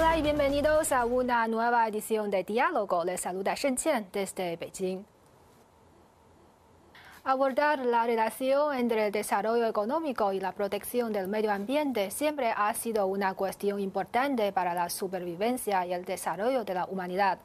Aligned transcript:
Hola 0.00 0.16
y 0.16 0.22
bienvenidos 0.22 0.92
a 0.92 1.04
una 1.04 1.46
nueva 1.46 1.86
edición 1.86 2.30
de 2.30 2.42
Diálogo. 2.42 3.04
Les 3.04 3.20
saluda 3.20 3.54
Shen 3.54 3.76
Qian 3.76 4.06
desde 4.10 4.56
Beijing. 4.56 5.04
Abordar 7.22 7.80
la 7.80 8.06
relación 8.06 8.74
entre 8.74 9.06
el 9.06 9.12
desarrollo 9.12 9.66
económico 9.66 10.32
y 10.32 10.40
la 10.40 10.52
protección 10.52 11.12
del 11.12 11.28
medio 11.28 11.52
ambiente 11.52 12.10
siempre 12.10 12.50
ha 12.56 12.72
sido 12.72 13.06
una 13.06 13.34
cuestión 13.34 13.78
importante 13.78 14.52
para 14.52 14.72
la 14.72 14.88
supervivencia 14.88 15.84
y 15.84 15.92
el 15.92 16.06
desarrollo 16.06 16.64
de 16.64 16.72
la 16.72 16.86
humanidad. 16.86 17.38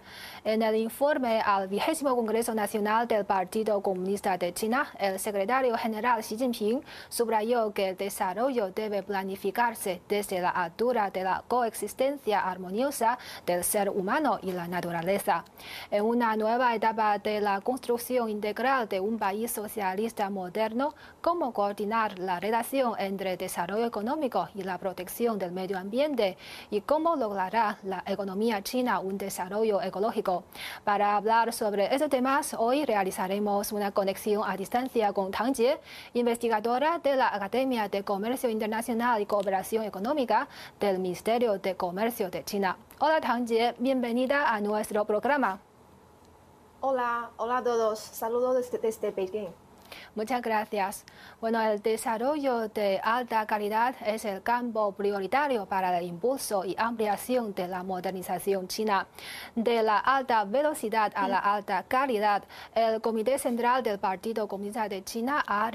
En 0.46 0.62
el 0.62 0.78
informe 0.78 1.42
al 1.42 1.68
vigésimo 1.68 2.16
Congreso 2.16 2.56
Nacional 2.56 3.06
del 3.06 3.26
Partido 3.26 3.82
Comunista 3.82 4.38
de 4.38 4.54
China, 4.54 4.88
el 4.98 5.20
secretario 5.20 5.78
general 5.78 6.22
Xi 6.22 6.38
Jinping 6.38 6.82
subrayó 7.10 7.74
que 7.74 7.90
el 7.90 7.98
desarrollo 7.98 8.72
debe 8.72 9.04
planificarse 9.04 10.02
desde 10.08 10.40
la 10.40 10.52
altura 10.52 11.12
de 11.12 11.26
la 11.26 11.44
coexistencia 11.50 12.40
armoniosa 12.40 13.20
del 13.46 13.62
ser 13.66 13.90
humano 13.90 14.40
y 14.42 14.54
la 14.54 14.70
naturaleza. 14.70 15.44
En 15.92 16.06
una 16.06 16.38
nueva 16.38 16.74
etapa 16.74 17.18
de 17.18 17.42
la 17.42 17.60
construcción 17.60 18.30
integral 18.30 18.88
de 18.88 19.02
un 19.02 19.20
país 19.20 19.52
socialista 19.66 20.30
moderno, 20.30 20.94
cómo 21.22 21.52
coordinar 21.52 22.20
la 22.20 22.40
relación 22.40 22.94
entre 23.00 23.36
desarrollo 23.36 23.88
económico 23.88 24.48
y 24.54 24.62
la 24.62 24.78
protección 24.78 25.40
del 25.40 25.52
medio 25.52 25.80
ambiente 25.80 26.38
y 26.70 26.82
cómo 26.82 27.16
logrará 27.16 27.80
la 27.82 28.04
economía 28.06 28.62
china 28.62 29.00
un 29.00 29.18
desarrollo 29.18 29.82
ecológico. 29.82 30.44
Para 30.84 31.16
hablar 31.16 31.52
sobre 31.52 31.92
estos 31.92 32.12
temas, 32.12 32.56
hoy 32.60 32.86
realizaremos 32.86 33.72
una 33.72 33.90
conexión 33.90 34.44
a 34.46 34.56
distancia 34.56 35.12
con 35.14 35.32
Tang 35.32 35.56
Jie, 35.56 35.80
investigadora 36.14 37.00
de 37.00 37.16
la 37.16 37.34
Academia 37.34 37.90
de 37.90 38.04
Comercio 38.04 38.52
Internacional 38.52 39.20
y 39.20 39.26
Cooperación 39.26 39.84
Económica 39.84 40.48
del 40.80 41.00
Ministerio 41.00 41.58
de 41.58 41.76
Comercio 41.76 42.30
de 42.30 42.44
China. 42.44 42.78
Hola 43.00 43.20
Tang 43.20 43.48
Jie, 43.48 43.74
bienvenida 43.80 44.54
a 44.54 44.62
nuestro 44.62 45.06
programa. 45.06 45.60
Hola, 46.88 47.32
hola 47.38 47.58
a 47.58 47.64
todos. 47.64 47.98
Saludos 47.98 48.58
desde, 48.58 48.78
desde 48.78 49.10
Beijing. 49.10 49.48
Muchas 50.16 50.42
gracias. 50.42 51.06
Bueno, 51.42 51.62
el 51.62 51.82
desarrollo 51.82 52.70
de 52.70 53.00
alta 53.04 53.46
calidad 53.46 53.96
es 54.06 54.26
el 54.26 54.42
campo 54.44 54.92
prioritario 54.94 55.66
para 55.66 55.98
el 55.98 56.06
impulso 56.06 56.66
y 56.66 56.76
ampliación 56.78 57.54
de 57.54 57.68
la 57.68 57.84
modernización 57.84 58.68
china. 58.68 59.08
De 59.56 59.84
la 59.84 59.98
alta 59.98 60.44
velocidad 60.46 61.12
a 61.16 61.28
la 61.28 61.40
alta 61.40 61.84
calidad, 61.84 62.44
el 62.74 63.02
Comité 63.02 63.38
Central 63.40 63.84
del 63.84 64.00
Partido 64.00 64.48
Comunista 64.48 64.88
de 64.88 65.04
China 65.04 65.44
ha, 65.46 65.72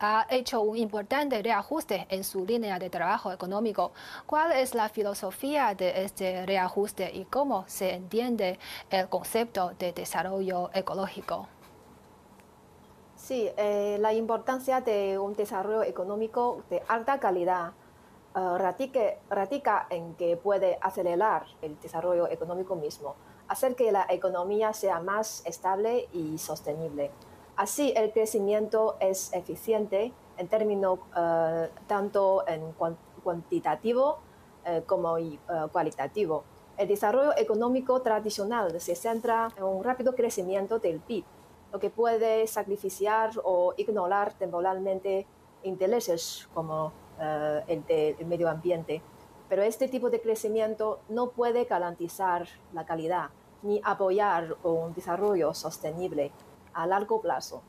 ha 0.00 0.26
hecho 0.30 0.60
un 0.60 0.76
importante 0.76 1.42
reajuste 1.42 2.06
en 2.08 2.24
su 2.24 2.44
línea 2.44 2.78
de 2.78 2.90
trabajo 2.90 3.32
económico. 3.32 3.92
¿Cuál 4.26 4.52
es 4.52 4.74
la 4.74 4.88
filosofía 4.88 5.74
de 5.74 6.04
este 6.04 6.46
reajuste 6.46 7.10
y 7.12 7.24
cómo 7.24 7.64
se 7.66 7.94
entiende 7.94 8.58
el 8.90 9.08
concepto 9.08 9.72
de 9.78 9.92
desarrollo 9.92 10.70
ecológico? 10.74 11.48
Sí, 13.32 13.48
eh, 13.56 13.96
la 13.98 14.12
importancia 14.12 14.82
de 14.82 15.18
un 15.18 15.32
desarrollo 15.32 15.84
económico 15.84 16.64
de 16.68 16.82
alta 16.86 17.18
calidad 17.18 17.72
uh, 18.34 18.58
radica 18.58 19.86
en 19.88 20.14
que 20.16 20.36
puede 20.36 20.76
acelerar 20.82 21.46
el 21.62 21.80
desarrollo 21.80 22.28
económico 22.28 22.76
mismo, 22.76 23.14
hacer 23.48 23.74
que 23.74 23.90
la 23.90 24.04
economía 24.10 24.74
sea 24.74 25.00
más 25.00 25.42
estable 25.46 26.10
y 26.12 26.36
sostenible. 26.36 27.10
Así, 27.56 27.94
el 27.96 28.12
crecimiento 28.12 28.96
es 29.00 29.32
eficiente 29.32 30.12
en 30.36 30.48
términos 30.48 30.98
uh, 31.16 31.68
tanto 31.86 32.46
en 32.46 32.74
cuantitativo 33.24 34.18
como 34.84 35.16
cualitativo. 35.72 36.44
El 36.76 36.86
desarrollo 36.86 37.32
económico 37.38 38.02
tradicional 38.02 38.78
se 38.78 38.94
centra 38.94 39.48
en 39.56 39.64
un 39.64 39.82
rápido 39.82 40.14
crecimiento 40.14 40.78
del 40.78 41.00
PIB 41.00 41.24
lo 41.72 41.80
que 41.80 41.90
puede 41.90 42.46
sacrificar 42.46 43.30
o 43.42 43.74
ignorar 43.76 44.34
temporalmente 44.34 45.26
intereses 45.62 46.48
como 46.52 46.92
eh, 47.18 47.62
el 47.66 47.84
del 47.86 48.26
medio 48.26 48.48
ambiente. 48.48 49.02
Pero 49.48 49.62
este 49.62 49.88
tipo 49.88 50.10
de 50.10 50.20
crecimiento 50.20 51.00
no 51.08 51.30
puede 51.30 51.64
garantizar 51.64 52.46
la 52.72 52.84
calidad 52.84 53.30
ni 53.62 53.80
apoyar 53.84 54.56
un 54.62 54.92
desarrollo 54.92 55.54
sostenible 55.54 56.32
a 56.74 56.86
largo 56.86 57.20
plazo. 57.20 57.62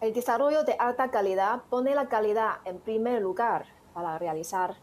El 0.00 0.12
desarrollo 0.12 0.62
de 0.64 0.76
alta 0.78 1.10
calidad 1.10 1.62
pone 1.70 1.94
la 1.94 2.08
calidad 2.08 2.58
en 2.64 2.78
primer 2.78 3.22
lugar 3.22 3.66
para 3.94 4.18
realizar 4.18 4.76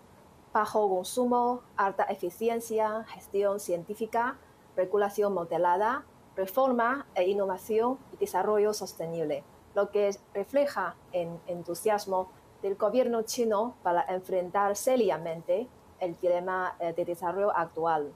bajo 0.52 0.90
consumo, 0.90 1.62
alta 1.78 2.04
eficiencia, 2.04 3.06
gestión 3.06 3.60
científica, 3.60 4.38
regulación 4.76 5.34
modelada, 5.34 6.06
reforma 6.36 7.06
e 7.16 7.30
innovación 7.30 7.98
y 8.12 8.18
desarrollo 8.18 8.74
sostenible, 8.74 9.44
lo 9.76 9.90
que 9.92 10.16
refleja 10.34 10.96
el 11.12 11.30
entusiasmo 11.48 12.30
del 12.62 12.76
gobierno 12.76 13.24
chino 13.24 13.76
para 13.84 14.02
enfrentar 14.04 14.76
seriamente 14.76 15.68
el 16.00 16.18
dilema 16.20 16.76
eh, 16.80 16.94
de 16.94 17.06
desarrollo 17.06 17.56
actual. 17.56 18.12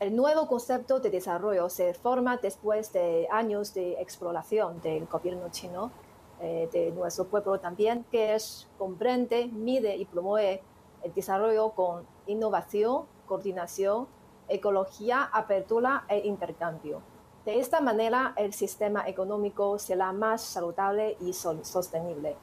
El 0.00 0.16
nuevo 0.16 0.48
concepto 0.48 0.98
de 1.00 1.10
desarrollo 1.10 1.68
se 1.68 1.94
forma 1.94 2.36
después 2.38 2.92
de 2.92 3.28
años 3.30 3.74
de 3.74 3.92
exploración 4.00 4.80
del 4.80 5.06
gobierno 5.06 5.48
chino, 5.50 5.92
eh, 6.40 6.68
de 6.72 6.90
nuestro 6.90 7.26
pueblo 7.26 7.60
también, 7.60 8.04
que 8.10 8.34
es, 8.34 8.68
comprende, 8.76 9.46
mide 9.46 9.96
y 9.96 10.04
promueve 10.04 10.62
el 11.02 11.14
desarrollo 11.14 11.70
con 11.70 12.06
innovación, 12.26 13.04
coordinación, 13.26 14.08
ecología, 14.48 15.22
apertura 15.32 16.04
e 16.08 16.26
intercambio. 16.26 17.13
De 17.44 17.60
esta 17.60 17.82
manera, 17.82 18.32
el 18.36 18.54
sistema 18.54 19.06
económico 19.06 19.78
será 19.78 20.12
más 20.12 20.40
saludable 20.40 21.18
y 21.20 21.34
sostenible 21.34 22.36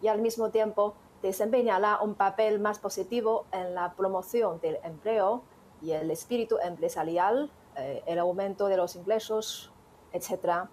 y 0.00 0.08
al 0.08 0.20
mismo 0.20 0.50
tiempo 0.50 0.94
desempeñará 1.22 2.00
un 2.00 2.14
papel 2.14 2.58
más 2.58 2.78
positivo 2.78 3.46
en 3.52 3.74
la 3.74 3.94
promoción 3.94 4.60
del 4.60 4.78
empleo 4.82 5.42
y 5.82 5.92
el 5.92 6.10
espíritu 6.10 6.56
empresarial, 6.62 7.50
eh, 7.76 8.02
el 8.06 8.18
aumento 8.18 8.68
de 8.68 8.76
los 8.76 8.96
ingresos, 8.96 9.72
etc. 10.12 10.68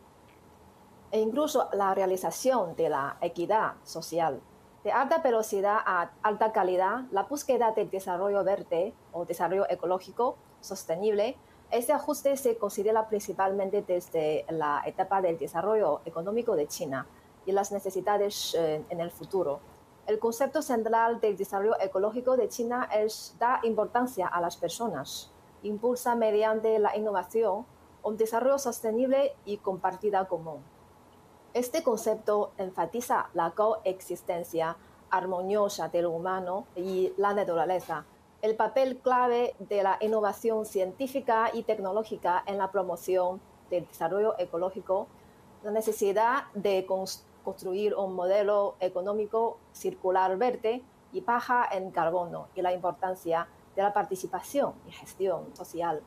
E 1.11 1.19
incluso 1.19 1.69
la 1.73 1.93
realización 1.93 2.75
de 2.75 2.89
la 2.89 3.17
equidad 3.21 3.73
social. 3.83 4.41
De 4.83 4.91
alta 4.91 5.19
velocidad 5.19 5.77
a 5.85 6.11
alta 6.21 6.51
calidad, 6.51 7.05
la 7.11 7.23
búsqueda 7.23 7.71
del 7.71 7.89
desarrollo 7.89 8.43
verde 8.43 8.93
o 9.11 9.25
desarrollo 9.25 9.65
ecológico 9.69 10.37
sostenible 10.59 11.37
este 11.73 11.91
ajuste 11.91 12.37
se 12.37 12.55
considera 12.55 13.07
principalmente 13.07 13.81
desde 13.81 14.45
la 14.49 14.83
etapa 14.85 15.23
del 15.23 15.39
desarrollo 15.39 16.01
económico 16.05 16.55
de 16.55 16.67
China 16.67 17.07
y 17.47 17.51
las 17.51 17.71
necesidades 17.71 18.53
eh, 18.53 18.85
en 18.89 18.99
el 18.99 19.09
futuro. 19.09 19.59
El 20.05 20.19
concepto 20.19 20.61
central 20.61 21.19
del 21.19 21.35
desarrollo 21.35 21.75
ecológico 21.79 22.37
de 22.37 22.47
China 22.47 22.87
es 22.93 23.35
dar 23.39 23.65
importancia 23.65 24.27
a 24.27 24.39
las 24.39 24.55
personas, 24.55 25.31
impulsa 25.63 26.13
mediante 26.13 26.77
la 26.77 26.95
innovación 26.95 27.65
un 28.03 28.17
desarrollo 28.17 28.59
sostenible 28.59 29.35
y 29.43 29.57
compartida 29.57 30.27
común. 30.27 30.61
Este 31.55 31.81
concepto 31.81 32.51
enfatiza 32.57 33.29
la 33.33 33.49
coexistencia 33.49 34.77
armoniosa 35.09 35.87
del 35.87 36.05
humano 36.05 36.67
y 36.75 37.13
la 37.17 37.33
naturaleza 37.33 38.05
el 38.43 38.57
papel 38.57 38.97
clave 38.97 39.55
de 39.57 39.83
la 39.83 39.97
innovación 40.01 40.65
científica 40.65 41.49
y 41.53 41.63
tecnológica 41.63 42.43
en 42.45 42.57
la 42.57 42.71
promoción 42.71 43.39
del 43.69 43.87
desarrollo 43.87 44.35
ecológico, 44.37 45.07
la 45.63 45.71
necesidad 45.71 46.51
de 46.53 46.85
construir 46.85 47.95
un 47.95 48.13
modelo 48.13 48.75
económico 48.81 49.59
circular 49.71 50.37
verde 50.37 50.83
y 51.13 51.21
baja 51.21 51.65
en 51.71 51.89
carbono 51.91 52.49
y 52.53 52.61
la 52.61 52.73
importancia 52.73 53.47
de 53.77 53.81
la 53.81 53.93
participación 53.93 54.73
y 54.89 54.91
gestión 54.91 55.55
social 55.55 56.01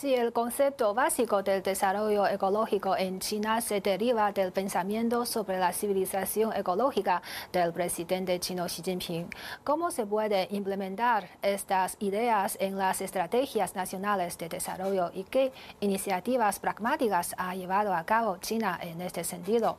Sí, 0.00 0.14
el 0.14 0.32
concepto 0.32 0.94
básico 0.94 1.42
del 1.42 1.60
desarrollo 1.60 2.24
ecológico 2.28 2.96
en 2.96 3.18
China 3.18 3.60
se 3.60 3.80
deriva 3.80 4.30
del 4.30 4.52
pensamiento 4.52 5.26
sobre 5.26 5.58
la 5.58 5.72
civilización 5.72 6.52
ecológica 6.52 7.20
del 7.50 7.72
presidente 7.72 8.38
chino 8.38 8.66
Xi 8.66 8.80
Jinping. 8.84 9.28
¿Cómo 9.64 9.90
se 9.90 10.06
puede 10.06 10.46
implementar 10.52 11.28
estas 11.42 11.96
ideas 11.98 12.56
en 12.60 12.78
las 12.78 13.00
estrategias 13.00 13.74
nacionales 13.74 14.38
de 14.38 14.48
desarrollo 14.48 15.10
y 15.12 15.24
qué 15.24 15.52
iniciativas 15.80 16.60
pragmáticas 16.60 17.34
ha 17.36 17.56
llevado 17.56 17.92
a 17.92 18.04
cabo 18.04 18.36
China 18.36 18.78
en 18.80 19.00
este 19.00 19.24
sentido? 19.24 19.78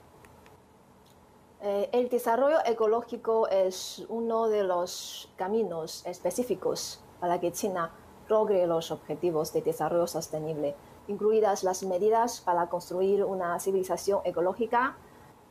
Eh, 1.62 1.90
el 1.94 2.10
desarrollo 2.10 2.58
ecológico 2.66 3.48
es 3.48 4.04
uno 4.10 4.50
de 4.50 4.66
los 4.66 5.30
caminos 5.38 6.06
específicos 6.06 7.00
para 7.22 7.40
que 7.40 7.54
China 7.54 7.94
logre 8.30 8.68
los 8.68 8.92
objetivos 8.92 9.52
de 9.52 9.62
desarrollo 9.62 10.08
sostenible, 10.08 10.76
incluidas 11.08 11.64
las 11.64 11.84
medidas 11.84 12.42
para 12.42 12.70
construir 12.70 13.24
una 13.24 13.60
civilización 13.60 14.22
ecológica, 14.24 14.98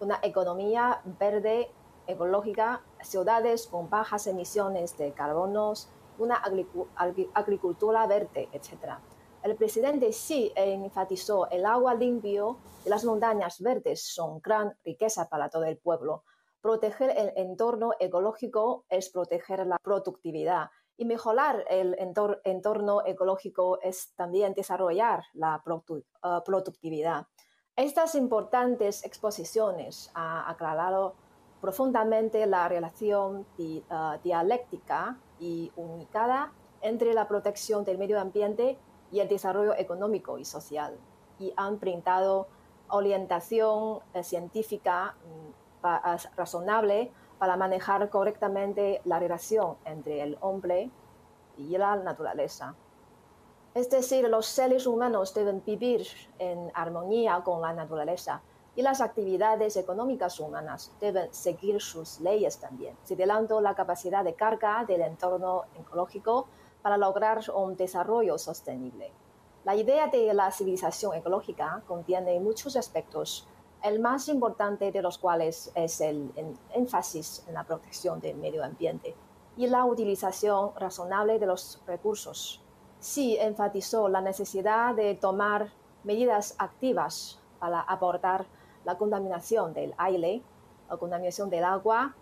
una 0.00 0.18
economía 0.22 1.00
verde 1.18 1.70
ecológica, 2.06 2.82
ciudades 3.02 3.66
con 3.66 3.90
bajas 3.90 4.26
emisiones 4.26 4.96
de 4.96 5.12
carbonos 5.12 5.90
una 6.18 6.42
agricultura 7.34 8.06
verde, 8.06 8.48
etc. 8.52 8.98
El 9.42 9.56
presidente 9.56 10.10
Xi 10.10 10.52
enfatizó 10.56 11.48
el 11.50 11.64
agua 11.64 11.94
limpio 11.94 12.58
y 12.84 12.88
las 12.88 13.04
montañas 13.04 13.60
verdes 13.60 14.02
son 14.02 14.40
gran 14.40 14.76
riqueza 14.84 15.28
para 15.28 15.48
todo 15.48 15.64
el 15.64 15.78
pueblo. 15.78 16.24
Proteger 16.60 17.10
el 17.16 17.32
entorno 17.36 17.92
ecológico 18.00 18.84
es 18.88 19.10
proteger 19.10 19.64
la 19.66 19.78
productividad 19.78 20.70
y 20.98 21.04
mejorar 21.04 21.64
el 21.70 21.96
entorno 22.44 23.02
ecológico 23.06 23.80
es 23.80 24.12
también 24.16 24.52
desarrollar 24.52 25.22
la 25.32 25.62
uh, 25.64 26.44
productividad. 26.44 27.26
Estas 27.76 28.16
importantes 28.16 29.04
exposiciones 29.04 30.10
han 30.14 30.50
aclarado 30.50 31.14
profundamente 31.60 32.44
la 32.46 32.68
relación 32.68 33.46
uh, 33.58 34.18
dialéctica 34.24 35.16
y 35.38 35.70
unicada 35.76 36.52
entre 36.80 37.14
la 37.14 37.28
protección 37.28 37.84
del 37.84 37.96
medio 37.96 38.20
ambiente 38.20 38.76
y 39.12 39.20
el 39.20 39.28
desarrollo 39.28 39.74
económico 39.76 40.36
y 40.38 40.44
social 40.44 40.98
y 41.38 41.52
han 41.56 41.78
brindado 41.78 42.48
orientación 42.88 44.00
eh, 44.14 44.24
científica 44.24 45.14
mm, 45.24 45.86
razonable 46.36 47.12
para 47.38 47.56
manejar 47.56 48.08
correctamente 48.10 49.00
la 49.04 49.18
relación 49.18 49.76
entre 49.84 50.22
el 50.22 50.36
hombre 50.40 50.90
y 51.56 51.76
la 51.76 51.96
naturaleza. 51.96 52.74
Es 53.74 53.90
decir, 53.90 54.28
los 54.28 54.46
seres 54.46 54.86
humanos 54.86 55.34
deben 55.34 55.62
vivir 55.64 56.06
en 56.38 56.70
armonía 56.74 57.42
con 57.44 57.60
la 57.60 57.72
naturaleza 57.72 58.40
y 58.74 58.82
las 58.82 59.00
actividades 59.00 59.76
económicas 59.76 60.38
humanas 60.40 60.92
deben 61.00 61.32
seguir 61.34 61.80
sus 61.80 62.20
leyes 62.20 62.58
también, 62.58 62.96
señalando 63.02 63.60
la 63.60 63.74
capacidad 63.74 64.24
de 64.24 64.34
carga 64.34 64.84
del 64.86 65.02
entorno 65.02 65.64
ecológico 65.78 66.46
para 66.80 66.96
lograr 66.96 67.40
un 67.54 67.76
desarrollo 67.76 68.38
sostenible. 68.38 69.12
La 69.64 69.74
idea 69.74 70.06
de 70.06 70.32
la 70.32 70.50
civilización 70.50 71.14
ecológica 71.14 71.82
contiene 71.86 72.38
muchos 72.40 72.76
aspectos, 72.76 73.46
el 73.82 74.00
más 74.00 74.28
importante 74.28 74.90
de 74.90 75.02
los 75.02 75.18
cuales 75.18 75.70
es 75.74 76.00
el 76.00 76.32
énfasis 76.74 77.44
en 77.46 77.54
la 77.54 77.64
protección 77.64 78.20
del 78.20 78.36
medio 78.36 78.64
ambiente 78.64 79.14
y 79.56 79.66
la 79.66 79.84
utilización 79.84 80.72
razonable 80.76 81.38
de 81.38 81.46
los 81.46 81.80
recursos. 81.86 82.62
Sí 83.00 83.36
enfatizó 83.40 84.08
la 84.08 84.20
necesidad 84.20 84.94
de 84.94 85.14
tomar 85.14 85.72
medidas 86.04 86.54
activas 86.58 87.40
para 87.58 87.80
aportar 87.80 88.46
la 88.84 88.96
contaminación 88.96 89.74
del 89.74 89.94
aire, 89.98 90.42
la 90.88 90.96
contaminación 90.96 91.50
del 91.50 91.64
agua, 91.64 92.14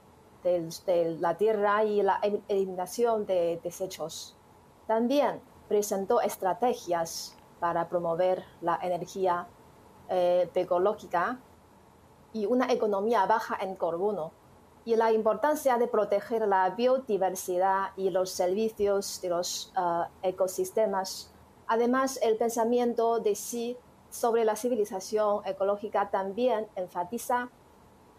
de 0.43 1.17
la 1.21 1.37
tierra 1.37 1.85
y 1.85 2.03
la 2.03 2.21
eliminación 2.49 3.27
de 3.27 3.61
desechos. 3.63 4.37
También 4.87 5.41
presentó 5.69 6.21
estrategias 6.21 7.37
para 7.59 7.89
promover 7.89 8.45
la 8.61 8.79
energía 8.83 9.49
eh, 10.09 10.49
ecológica 10.55 11.41
y 12.33 12.47
una 12.47 12.73
economía 12.73 13.27
baja 13.27 13.57
en 13.61 13.77
carbono 13.77 14.33
y 14.85 14.95
la 14.95 15.13
importancia 15.13 15.79
de 15.79 15.89
proteger 15.89 16.47
la 16.47 16.71
biodiversidad 16.71 17.89
y 17.97 18.11
los 18.11 18.31
servicios 18.31 19.21
de 19.21 19.29
los 19.31 19.73
eh, 19.77 20.29
ecosistemas. 20.29 21.33
Además, 21.67 22.21
el 22.23 22.37
pensamiento 22.37 23.19
de 23.19 23.35
sí 23.35 23.77
sobre 24.11 24.45
la 24.45 24.55
civilización 24.55 25.43
ecológica 25.45 26.09
también 26.11 26.69
enfatiza 26.77 27.51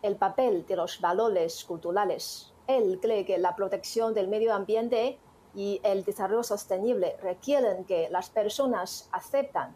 el 0.02 0.18
papel 0.18 0.66
de 0.68 0.76
los 0.76 1.00
valores 1.00 1.64
culturales. 1.64 2.52
Él 2.68 3.00
cree 3.02 3.26
que 3.26 3.38
la 3.38 3.56
protección 3.56 4.14
del 4.14 4.28
medio 4.28 4.54
ambiente 4.54 5.18
y 5.56 5.80
el 5.84 6.04
desarrollo 6.04 6.44
sostenible 6.44 7.16
requieren 7.22 7.86
que 7.86 8.10
las 8.10 8.30
personas 8.30 9.08
aceptan 9.12 9.74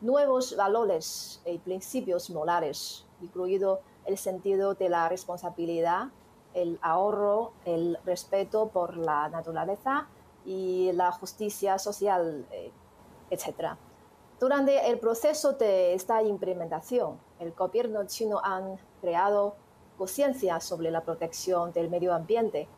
nuevos 0.00 0.56
valores 0.56 1.42
y 1.44 1.58
principios 1.58 2.30
morales, 2.30 3.04
incluido 3.20 3.80
el 4.06 4.18
sentido 4.18 4.74
de 4.74 4.88
la 4.88 5.08
responsabilidad, 5.08 6.08
el 6.54 6.78
ahorro, 6.82 7.52
el 7.64 7.98
respeto 8.04 8.68
por 8.68 8.96
la 8.96 9.28
naturaleza 9.28 10.08
y 10.44 10.90
la 10.92 11.12
justicia 11.12 11.78
social, 11.78 12.46
eh, 12.50 12.72
etc. 13.30 13.76
Durante 14.40 14.88
el 14.88 14.98
proceso 14.98 15.52
de 15.52 15.94
esta 15.94 16.22
implementación, 16.22 17.18
el 17.38 17.52
gobierno 17.52 18.06
chino 18.06 18.40
ha 18.42 18.62
creado 19.00 19.56
conciencia 19.96 20.60
sobre 20.60 20.90
la 20.90 21.02
protección 21.02 21.72
del 21.72 21.90
medio 21.90 22.14
ambiente 22.14 22.68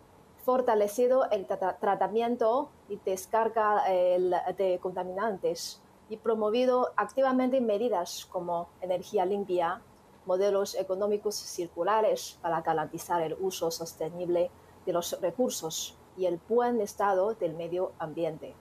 fortalecido 0.44 1.30
el 1.30 1.46
tratamiento 1.46 2.70
y 2.88 2.96
descarga 3.04 3.84
de 3.86 4.78
contaminantes 4.80 5.80
y 6.08 6.16
promovido 6.16 6.92
activamente 6.96 7.60
medidas 7.60 8.26
como 8.26 8.68
energía 8.80 9.24
limpia, 9.24 9.80
modelos 10.26 10.74
económicos 10.74 11.34
circulares 11.34 12.38
para 12.42 12.60
garantizar 12.60 13.22
el 13.22 13.36
uso 13.40 13.70
sostenible 13.70 14.50
de 14.86 14.92
los 14.92 15.20
recursos 15.20 15.96
y 16.16 16.26
el 16.26 16.40
buen 16.48 16.80
estado 16.80 17.34
del 17.34 17.54
medio 17.54 17.92
ambiente. 17.98 18.54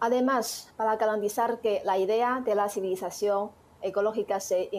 Además, 0.00 0.72
para 0.76 0.96
garantizar 0.96 1.60
que 1.60 1.82
la 1.84 1.98
idea 1.98 2.42
de 2.44 2.54
la 2.54 2.68
civilización 2.68 3.50
ecológica 3.82 4.40
se 4.40 4.70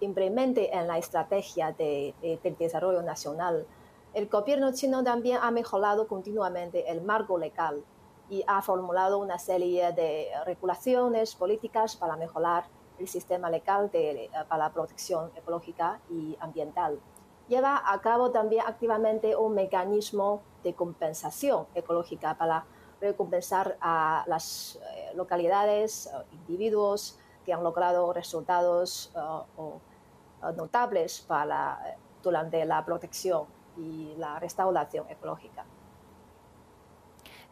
implemente 0.00 0.76
en 0.76 0.86
la 0.86 0.98
estrategia 0.98 1.72
de, 1.72 2.14
del 2.42 2.56
desarrollo 2.56 3.02
nacional, 3.02 3.66
el 4.12 4.28
gobierno 4.28 4.72
chino 4.72 5.02
también 5.02 5.38
ha 5.42 5.50
mejorado 5.50 6.06
continuamente 6.06 6.88
el 6.90 7.02
marco 7.02 7.36
legal 7.36 7.84
y 8.30 8.44
ha 8.46 8.62
formulado 8.62 9.18
una 9.18 9.38
serie 9.38 9.92
de 9.92 10.28
regulaciones 10.46 11.34
políticas 11.34 11.96
para 11.96 12.16
mejorar 12.16 12.64
el 12.98 13.08
sistema 13.08 13.50
legal 13.50 13.90
de, 13.90 14.30
para 14.48 14.64
la 14.64 14.72
protección 14.72 15.30
ecológica 15.36 16.00
y 16.10 16.36
ambiental. 16.40 17.00
Lleva 17.48 17.82
a 17.84 18.00
cabo 18.00 18.30
también 18.30 18.64
activamente 18.66 19.36
un 19.36 19.54
mecanismo 19.54 20.42
de 20.62 20.74
compensación 20.74 21.66
ecológica 21.74 22.36
para 22.36 22.64
recompensar 23.00 23.76
a 23.80 24.24
las 24.26 24.76
eh, 24.76 25.12
localidades, 25.14 26.06
eh, 26.06 26.10
individuos 26.32 27.18
que 27.44 27.52
han 27.52 27.62
logrado 27.62 28.12
resultados 28.14 29.12
eh, 29.14 30.52
notables 30.56 31.20
para, 31.20 31.96
durante 32.22 32.64
la 32.64 32.82
protección 32.84 33.44
y 33.76 34.14
la 34.16 34.38
restauración 34.38 35.08
ecológica. 35.10 35.64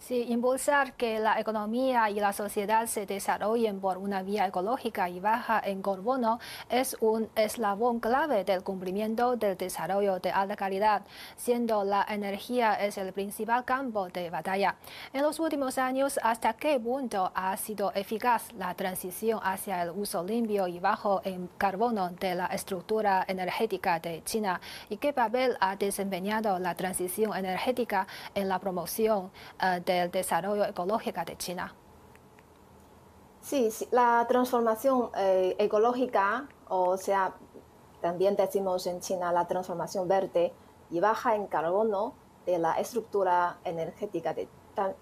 Sí, 0.03 0.27
impulsar 0.31 0.95
que 0.95 1.21
la 1.21 1.39
economía 1.39 2.11
y 2.11 2.15
la 2.15 2.33
sociedad 2.33 2.87
se 2.89 3.07
desarrollen 3.07 3.81
por 3.81 3.99
una 3.99 4.25
vía 4.25 4.49
ecológica 4.49 5.09
y 5.09 5.21
baja 5.21 5.63
en 5.65 5.81
carbono 5.81 6.41
es 6.69 6.97
un 6.99 7.31
eslabón 7.37 8.01
clave 8.01 8.43
del 8.43 8.65
cumplimiento 8.65 9.37
del 9.37 9.57
desarrollo 9.57 10.19
de 10.19 10.33
alta 10.33 10.57
calidad, 10.57 11.03
siendo 11.37 11.85
la 11.85 12.05
energía 12.09 12.75
es 12.75 12.99
el 12.99 13.13
principal 13.13 13.65
campo 13.65 14.09
de 14.09 14.29
batalla. 14.29 14.75
En 15.13 15.23
los 15.23 15.39
últimos 15.39 15.79
años, 15.79 16.19
¿hasta 16.21 16.55
qué 16.55 16.81
punto 16.81 17.31
ha 17.33 17.57
sido 17.57 17.93
eficaz 17.95 18.53
la 18.55 18.75
transición 18.75 19.39
hacia 19.45 19.85
el 19.85 19.91
uso 19.91 20.25
limpio 20.25 20.67
y 20.67 20.81
bajo 20.81 21.23
en 21.25 21.47
carbono 21.59 22.11
de 22.11 22.35
la 22.35 22.47
estructura 22.47 23.25
energética 23.29 24.01
de 24.01 24.25
China? 24.25 24.61
¿Y 24.91 24.97
qué 24.97 25.13
papel 25.13 25.57
ha 25.61 25.77
desempeñado 25.77 26.59
la 26.59 26.75
transición 26.75 27.37
energética 27.37 28.09
en 28.35 28.49
la 28.49 28.59
promoción 28.59 29.31
uh, 29.63 29.81
de 29.85 29.92
del 29.93 30.11
desarrollo 30.11 30.65
ecológico 30.65 31.21
de 31.25 31.37
China. 31.37 31.75
Sí, 33.41 33.69
la 33.91 34.25
transformación 34.29 35.11
eh, 35.17 35.57
ecológica, 35.59 36.49
o 36.69 36.97
sea, 36.97 37.35
también 38.01 38.37
decimos 38.37 38.87
en 38.87 39.01
China 39.01 39.33
la 39.33 39.47
transformación 39.47 40.07
verde 40.07 40.53
y 40.91 41.01
baja 41.01 41.35
en 41.35 41.47
carbono 41.47 42.15
de 42.47 42.59
la 42.59 42.75
estructura 42.75 43.59
energética 43.65 44.33
de, 44.33 44.49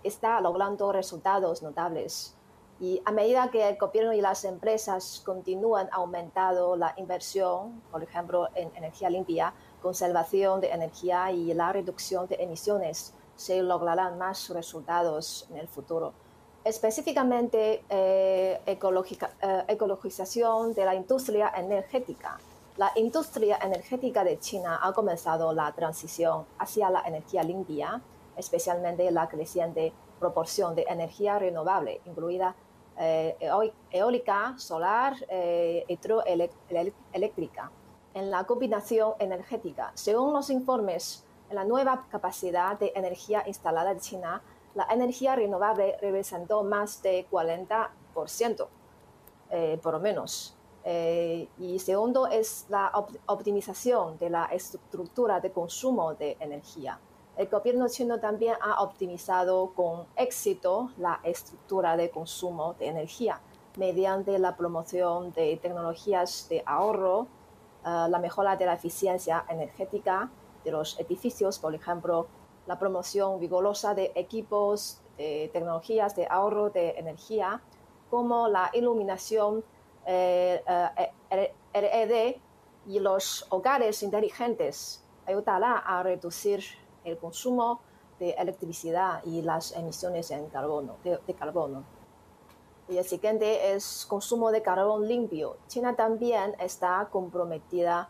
está 0.03 0.41
logrando 0.41 0.93
resultados 0.93 1.63
notables. 1.63 2.35
Y 2.81 3.03
a 3.05 3.13
medida 3.13 3.51
que 3.51 3.69
el 3.69 3.77
gobierno 3.77 4.15
y 4.15 4.23
las 4.23 4.45
empresas 4.45 5.23
continúan 5.25 5.89
aumentando 5.93 6.77
la 6.77 6.95
inversión, 6.97 7.83
por 7.91 8.03
ejemplo, 8.03 8.49
en 8.55 8.75
energía 8.75 9.11
limpia, 9.11 9.53
conservación 9.83 10.63
de 10.63 10.71
energía 10.71 11.31
y 11.31 11.53
la 11.53 11.73
reducción 11.73 12.27
de 12.27 12.37
emisiones, 12.37 13.15
se 13.41 13.63
lograrán 13.63 14.19
más 14.19 14.51
resultados 14.51 15.47
en 15.51 15.57
el 15.57 15.67
futuro. 15.67 16.13
Específicamente, 16.63 17.83
eh, 17.89 18.61
eh, 18.67 19.65
ecologización 19.67 20.75
de 20.75 20.85
la 20.85 20.95
industria 20.95 21.51
energética. 21.57 22.39
La 22.77 22.93
industria 22.97 23.59
energética 23.63 24.25
de 24.25 24.39
China 24.39 24.79
ha 24.83 24.93
comenzado 24.93 25.55
la 25.55 25.73
transición 25.73 26.45
hacia 26.59 26.91
la 26.91 27.01
energía 27.07 27.43
limpia, 27.43 28.03
especialmente 28.37 29.11
la 29.11 29.27
creciente 29.27 29.95
proporción 30.19 30.75
de 30.75 30.83
energía 30.83 31.39
renovable, 31.39 32.03
incluida 32.05 32.55
eh, 32.99 33.39
eólica, 33.91 34.55
solar, 34.59 35.17
hidroeléctrica, 35.89 37.71
en 38.13 38.31
la 38.31 38.45
combinación 38.45 39.15
energética. 39.19 39.93
Según 39.95 40.35
los 40.35 40.51
informes 40.51 41.25
la 41.51 41.65
nueva 41.65 42.07
capacidad 42.11 42.79
de 42.79 42.93
energía 42.95 43.43
instalada 43.47 43.93
en 43.93 44.01
China 44.01 44.43
la 44.75 44.87
energía 44.91 45.35
renovable 45.35 45.97
representó 46.01 46.63
más 46.63 47.03
de 47.03 47.27
40%, 47.31 48.69
eh, 49.51 49.81
por 49.83 49.95
lo 49.95 50.01
menos. 50.01 50.57
Eh, 50.85 51.49
y 51.59 51.79
segundo 51.79 52.27
es 52.27 52.67
la 52.69 52.91
optimización 53.27 54.17
de 54.19 54.31
la 54.31 54.47
estructura 54.47 55.41
de 55.41 55.51
consumo 55.51 56.15
de 56.15 56.37
energía. 56.41 56.99
El 57.37 57.49
gobierno 57.49 57.89
chino 57.89 58.19
también 58.21 58.55
ha 58.61 58.83
optimizado 58.83 59.73
con 59.75 60.07
éxito 60.17 60.91
la 60.99 61.21
estructura 61.25 61.97
de 61.97 62.11
consumo 62.11 62.75
de 62.75 62.87
energía 62.87 63.41
mediante 63.77 64.39
la 64.39 64.57
promoción 64.57 65.33
de 65.33 65.57
tecnologías 65.57 66.47
de 66.49 66.63
ahorro, 66.65 67.27
eh, 67.85 68.07
la 68.09 68.19
mejora 68.21 68.57
de 68.57 68.67
la 68.67 68.75
eficiencia 68.75 69.45
energética 69.49 70.31
de 70.65 70.71
los 70.71 70.99
edificios, 71.01 71.59
por 71.59 71.75
ejemplo, 71.75 72.27
la 72.67 72.79
promoción 72.79 73.41
vigorosa 73.41 73.95
de 73.95 74.13
equipos, 74.15 75.01
de 75.17 75.51
tecnologías 75.53 76.15
de 76.17 76.27
ahorro 76.31 76.71
de 76.71 76.91
energía, 76.91 77.63
como 78.11 78.49
la 78.49 78.71
iluminación 78.75 79.65
eh, 80.07 80.63
eh, 81.37 81.55
LED 81.73 82.37
y 82.87 82.99
los 82.99 83.47
hogares 83.51 84.03
inteligentes 84.03 85.05
ayudará 85.27 85.79
a 85.79 86.03
reducir 86.03 86.65
el 87.05 87.19
consumo 87.19 87.81
de 88.19 88.31
electricidad 88.31 89.23
y 89.25 89.43
las 89.43 89.73
emisiones 89.73 90.31
en 90.31 90.49
carbono, 90.49 90.97
de, 91.05 91.35
carbono. 91.35 91.85
Y 92.89 92.99
el 92.99 93.05
siguiente 93.05 93.73
es 93.73 94.05
consumo 94.07 94.51
de 94.51 94.63
carbón 94.63 95.07
limpio. 95.07 95.57
China 95.69 95.95
también 95.95 96.55
está 96.59 97.09
comprometida 97.11 98.09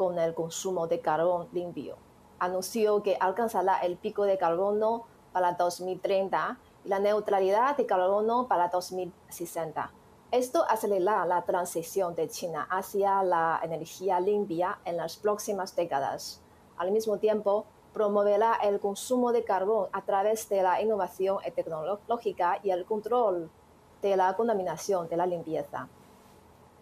con 0.00 0.18
el 0.18 0.32
consumo 0.32 0.86
de 0.86 1.00
carbón 1.00 1.48
limpio. 1.52 1.98
Anunció 2.38 3.02
que 3.02 3.18
alcanzará 3.20 3.80
el 3.80 3.98
pico 3.98 4.24
de 4.24 4.38
carbono 4.38 5.04
para 5.30 5.52
2030 5.52 6.58
y 6.86 6.88
la 6.88 7.00
neutralidad 7.00 7.76
de 7.76 7.84
carbono 7.84 8.48
para 8.48 8.68
2060 8.68 9.92
esto 10.32 10.64
acelerará 10.68 11.26
la 11.26 11.42
transición 11.42 12.14
de 12.14 12.28
China 12.28 12.68
hacia 12.70 13.20
la 13.24 13.60
energía 13.64 14.20
limpia 14.20 14.78
en 14.84 14.96
las 14.96 15.16
próximas 15.16 15.74
décadas. 15.74 16.40
Al 16.76 16.92
mismo 16.92 17.18
tiempo, 17.18 17.66
promoverá 17.92 18.54
el 18.62 18.78
consumo 18.78 19.32
de 19.32 19.42
carbón 19.42 19.88
a 19.92 20.02
través 20.02 20.48
de 20.48 20.62
la 20.62 20.80
innovación 20.80 21.38
tecnológica 21.56 22.60
y 22.62 22.70
el 22.70 22.84
control 22.84 23.50
de 24.02 24.16
la 24.16 24.36
contaminación 24.36 25.08
de 25.08 25.16
la 25.16 25.26
limpieza. 25.26 25.88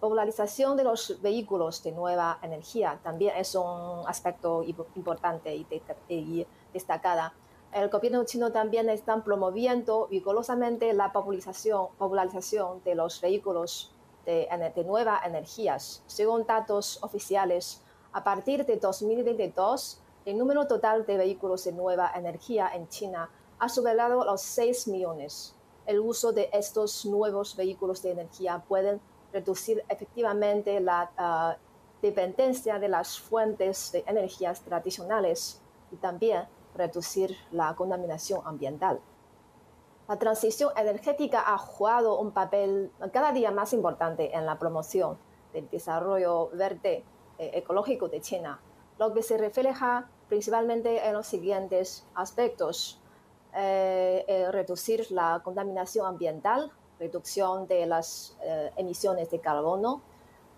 Popularización 0.01 0.77
de 0.77 0.85
los 0.85 1.21
vehículos 1.21 1.83
de 1.83 1.93
nueva 1.93 2.39
energía 2.43 3.01
también 3.03 3.35
es 3.37 3.55
un 3.55 4.07
aspecto 4.07 4.63
importante 4.95 5.55
y, 5.55 6.47
destacada 6.73 7.33
el 7.73 7.91
gobierno 7.91 8.25
chino 8.25 8.51
también 8.51 8.89
está 8.89 9.23
promoviendo 9.23 10.07
vigorosamente 10.09 10.93
la 10.95 11.13
popularización, 11.13 11.91
de 12.83 12.95
los 12.95 13.21
vehículos 13.21 13.93
de, 14.25 14.49
de 14.75 14.85
nuevas 14.85 15.27
energías. 15.27 16.03
Según 16.07 16.47
datos 16.47 16.99
oficiales, 17.03 17.83
a 18.13 18.25
partir 18.25 18.65
de 18.65 18.77
2022, 18.77 20.01
el 20.25 20.39
número 20.39 20.67
total 20.67 21.05
de 21.05 21.19
vehículos 21.19 21.65
de 21.65 21.73
nueva 21.73 22.11
energía 22.15 22.71
en 22.75 22.89
China 22.89 23.31
ha 23.59 23.69
superado 23.69 24.25
los 24.25 24.41
6 24.41 24.89
millones. 24.89 25.55
El 25.85 26.01
uso 26.01 26.33
de 26.33 26.49
estos 26.53 27.05
nuevos 27.05 27.55
vehículos 27.55 28.03
de 28.03 28.13
energía 28.13 28.65
puede 28.67 28.99
reducir 29.33 29.85
efectivamente 29.89 30.81
la 30.81 31.11
ah, 31.17 31.57
dependencia 32.03 32.79
de 32.79 32.89
las 32.89 33.19
fuentes 33.19 33.93
de 33.93 34.05
energías 34.07 34.63
tradicionales 34.63 35.61
y 35.91 35.97
también 35.97 36.45
reducir 36.75 37.37
la 37.51 37.75
contaminación 37.75 38.41
ambiental. 38.45 39.01
La 40.09 40.19
transición 40.19 40.71
energética 40.77 41.43
ha 41.47 41.59
jugado 41.59 42.19
un 42.19 42.31
papel 42.33 42.91
cada 43.13 43.33
día 43.33 43.51
más 43.51 43.73
importante 43.73 44.35
en 44.35 44.47
la 44.47 44.59
promoción 44.59 45.19
del 45.53 45.69
desarrollo 45.69 46.49
verde 46.51 47.05
eh, 47.39 47.51
ecológico 47.55 48.09
de 48.09 48.21
China, 48.21 48.61
lo 48.99 49.13
que 49.13 49.23
se 49.23 49.37
refleja 49.37 50.09
principalmente 50.29 51.07
en 51.07 51.15
los 51.15 51.27
siguientes 51.27 52.07
aspectos. 52.15 53.01
Eh, 53.55 54.25
eh, 54.29 54.53
reducir 54.53 55.11
la 55.11 55.41
contaminación 55.43 56.07
ambiental, 56.07 56.71
reducción 56.99 57.67
de 57.67 57.87
las 57.87 58.37
emisiones 58.77 59.31
de 59.31 59.41
carbono, 59.41 60.03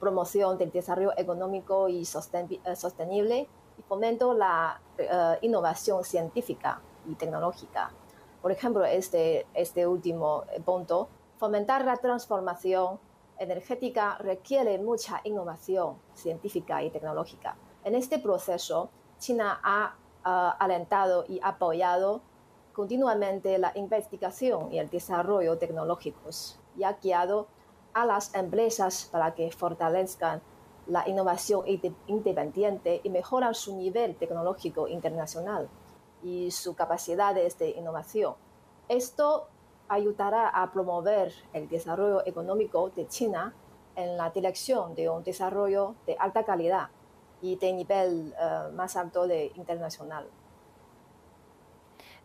promoción 0.00 0.56
del 0.58 0.72
desarrollo 0.72 1.12
económico 1.16 1.88
y 1.88 2.04
sostenible, 2.04 3.48
y 3.80 3.82
fomento 3.82 4.34
la 4.34 4.80
eh, 4.98 5.38
innovación 5.42 6.04
científica 6.04 6.80
y 7.06 7.14
tecnológica. 7.14 7.90
Por 8.42 8.52
ejemplo, 8.52 8.84
este, 8.84 9.46
este 9.54 9.86
último 9.86 10.44
eh, 10.52 10.60
punto, 10.60 11.08
fomentar 11.38 11.84
la 11.84 11.96
transformación 11.96 12.98
energética 13.38 14.18
requiere 14.18 14.78
mucha 14.78 15.20
innovación 15.24 15.96
científica 16.14 16.82
y 16.82 16.90
tecnológica. 16.90 17.56
En 17.84 17.94
este 17.94 18.18
proceso, 18.18 18.90
China 19.18 19.60
ha 19.62 19.94
eh, 20.26 20.56
alentado 20.58 21.24
y 21.26 21.40
apoyado 21.42 22.20
continuamente 22.80 23.58
la 23.58 23.72
investigación 23.74 24.72
y 24.72 24.78
el 24.78 24.88
desarrollo 24.88 25.58
tecnológicos 25.58 26.58
y 26.78 26.84
ha 26.84 26.94
guiado 26.94 27.46
a 27.92 28.06
las 28.06 28.34
empresas 28.34 29.06
para 29.12 29.34
que 29.34 29.50
fortalezcan 29.50 30.40
la 30.86 31.06
innovación 31.06 31.64
independiente 32.06 33.02
y 33.04 33.10
mejoran 33.10 33.54
su 33.54 33.76
nivel 33.76 34.16
tecnológico 34.16 34.88
internacional 34.88 35.68
y 36.22 36.50
sus 36.52 36.74
capacidades 36.74 37.58
de 37.58 37.68
innovación. 37.68 38.36
Esto 38.88 39.48
ayudará 39.86 40.48
a 40.48 40.72
promover 40.72 41.34
el 41.52 41.68
desarrollo 41.68 42.26
económico 42.26 42.88
de 42.96 43.06
China 43.08 43.54
en 43.94 44.16
la 44.16 44.30
dirección 44.30 44.94
de 44.94 45.10
un 45.10 45.22
desarrollo 45.22 45.96
de 46.06 46.16
alta 46.18 46.44
calidad 46.44 46.88
y 47.42 47.56
de 47.56 47.74
nivel 47.74 48.34
eh, 48.40 48.72
más 48.72 48.96
alto 48.96 49.26
de 49.26 49.52
internacional. 49.56 50.30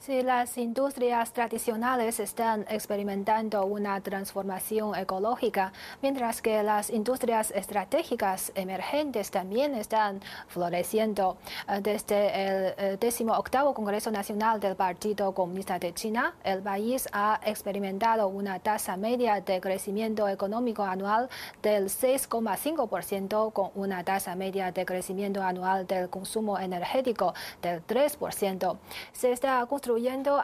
Si 0.06 0.22
las 0.22 0.60
industrias 0.60 1.34
tradicionales 1.34 2.20
están 2.20 2.64
experimentando 2.70 3.66
una 3.66 4.00
transformación 4.02 4.94
ecológica, 4.94 5.74
mientras 6.04 6.44
que 6.44 6.62
las 6.62 6.92
industrias 6.92 7.50
estratégicas 7.50 8.52
emergentes 8.54 9.32
también 9.32 9.74
están 9.74 10.22
floreciendo. 10.48 11.38
Eh, 11.68 11.80
desde 11.82 12.92
el 12.92 13.00
18 13.00 13.74
Congreso 13.74 14.12
Nacional 14.12 14.60
del 14.60 14.76
Partido 14.76 15.32
Comunista 15.32 15.80
de 15.80 15.92
China, 15.96 16.36
el 16.44 16.62
país 16.62 17.10
ha 17.12 17.40
experimentado 17.44 18.28
una 18.28 18.60
tasa 18.60 18.98
media 18.98 19.42
de 19.42 19.60
crecimiento 19.60 20.28
económico 20.28 20.84
anual 20.84 21.30
del 21.64 21.86
6,5% 21.86 23.52
con 23.54 23.72
una 23.74 24.04
tasa 24.04 24.36
media 24.36 24.72
de 24.72 24.86
crecimiento 24.86 25.42
anual 25.42 25.88
del 25.88 26.12
consumo 26.12 26.60
energético 26.60 27.34
del 27.64 27.84
3%. 27.88 28.78
Se 29.12 29.32
está 29.32 29.66
construyendo 29.66 29.95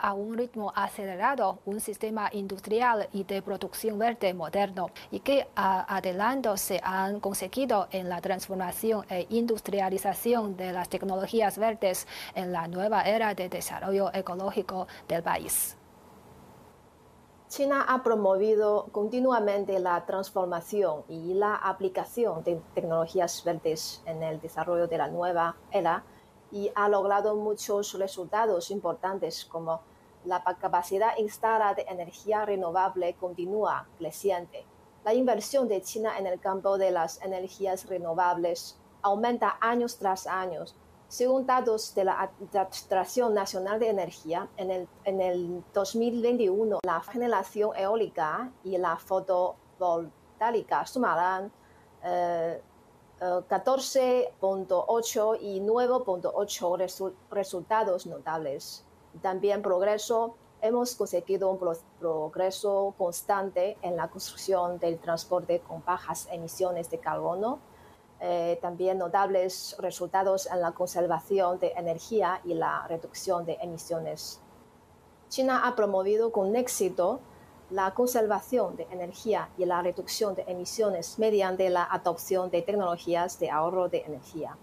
a 0.02 0.14
un 0.14 0.38
ritmo 0.38 0.72
acelerado 0.74 1.60
un 1.66 1.82
sistema 1.82 2.30
industrial 2.32 3.10
y 3.12 3.26
de 3.26 3.42
producción 3.42 4.00
verde 4.00 4.34
moderno 4.34 4.92
y 5.12 5.20
que 5.20 5.46
adelanto 5.56 6.56
se 6.56 6.80
han 6.82 7.20
conseguido 7.20 7.90
en 7.92 8.08
la 8.08 8.22
transformación 8.22 9.06
e 9.10 9.28
industrialización 9.30 10.56
de 10.56 10.72
las 10.72 10.88
tecnologías 10.88 11.58
verdes 11.58 12.08
en 12.34 12.54
la 12.54 12.70
nueva 12.70 13.02
era 13.02 13.36
de 13.36 13.50
desarrollo 13.50 14.10
ecológico 14.14 14.88
del 15.10 15.22
país. 15.22 15.76
China 17.50 17.86
ha 17.90 18.02
promovido 18.02 18.88
continuamente 18.94 19.78
la 19.80 20.06
transformación 20.06 21.04
y 21.10 21.34
la 21.34 21.56
aplicación 21.56 22.42
de 22.46 22.62
tecnologías 22.74 23.44
verdes 23.44 24.02
en 24.06 24.24
el 24.24 24.40
desarrollo 24.40 24.88
de 24.88 24.98
la 24.98 25.10
nueva 25.10 25.58
era 25.72 26.06
y 26.52 26.72
ha 26.76 26.90
logrado 26.90 27.36
muchos 27.36 27.94
resultados 27.94 28.72
importantes 28.72 29.46
como 29.46 29.82
la 30.26 30.44
capacidad 30.44 31.18
instalada 31.18 31.74
de 31.74 31.86
energía 31.88 32.46
renovable 32.46 33.16
continúa 33.16 33.88
creciente. 33.98 34.66
La 35.04 35.14
inversión 35.14 35.68
de 35.68 35.82
China 35.82 36.18
en 36.20 36.28
el 36.28 36.40
campo 36.40 36.78
de 36.78 36.92
las 36.92 37.22
energías 37.24 37.88
renovables 37.88 38.78
aumenta 39.02 39.58
años 39.60 39.98
tras 39.98 40.28
años. 40.28 40.76
Según 41.08 41.46
datos 41.46 41.96
de 41.96 42.06
la 42.06 42.22
Administración 42.22 43.34
Nacional 43.34 43.80
de 43.80 43.90
Energía, 43.90 44.48
en 44.58 44.72
el, 44.72 44.88
en 45.04 45.20
el 45.22 45.64
2021 45.74 46.80
la 46.84 47.02
generación 47.02 47.76
eólica 47.76 48.52
y 48.64 48.78
la 48.78 48.96
fotovoltaica 48.96 50.86
sumarán 50.86 51.52
eh, 52.04 52.62
14.8 53.22 55.38
y 55.40 55.60
9.8 55.60 57.14
resultados 57.30 58.08
notables. 58.08 58.84
También 59.22 59.62
progreso, 59.62 60.34
hemos 60.60 60.96
conseguido 60.96 61.52
un 61.52 61.60
progreso 62.00 62.96
constante 62.98 63.78
en 63.84 63.96
la 63.96 64.08
construcción 64.08 64.80
del 64.80 64.98
transporte 64.98 65.60
con 65.60 65.86
bajas 65.86 66.28
emisiones 66.32 66.90
de 66.90 66.98
carbono. 66.98 67.60
Eh, 68.20 68.58
también 68.62 68.98
notables 68.98 69.76
resultados 69.80 70.48
en 70.48 70.62
la 70.62 70.72
conservación 70.72 71.60
de 71.60 71.74
energía 71.76 72.42
y 72.44 72.56
la 72.56 72.88
reducción 72.88 73.46
de 73.46 73.60
emisiones. 73.62 74.42
China 75.30 75.68
ha 75.68 75.76
promovido 75.76 76.32
con 76.32 76.56
éxito 76.56 77.20
la 77.72 77.94
conservación 77.94 78.76
de 78.76 78.84
energía 78.92 79.50
y 79.58 79.64
la 79.64 79.82
reducción 79.82 80.36
de 80.36 80.44
emisiones 80.44 81.18
mediante 81.18 81.70
la 81.70 81.86
adopción 81.86 82.52
de 82.52 82.62
tecnologías 82.62 83.40
de 83.40 83.50
ahorro 83.50 83.88
de 83.88 84.02
energía. 84.02 84.58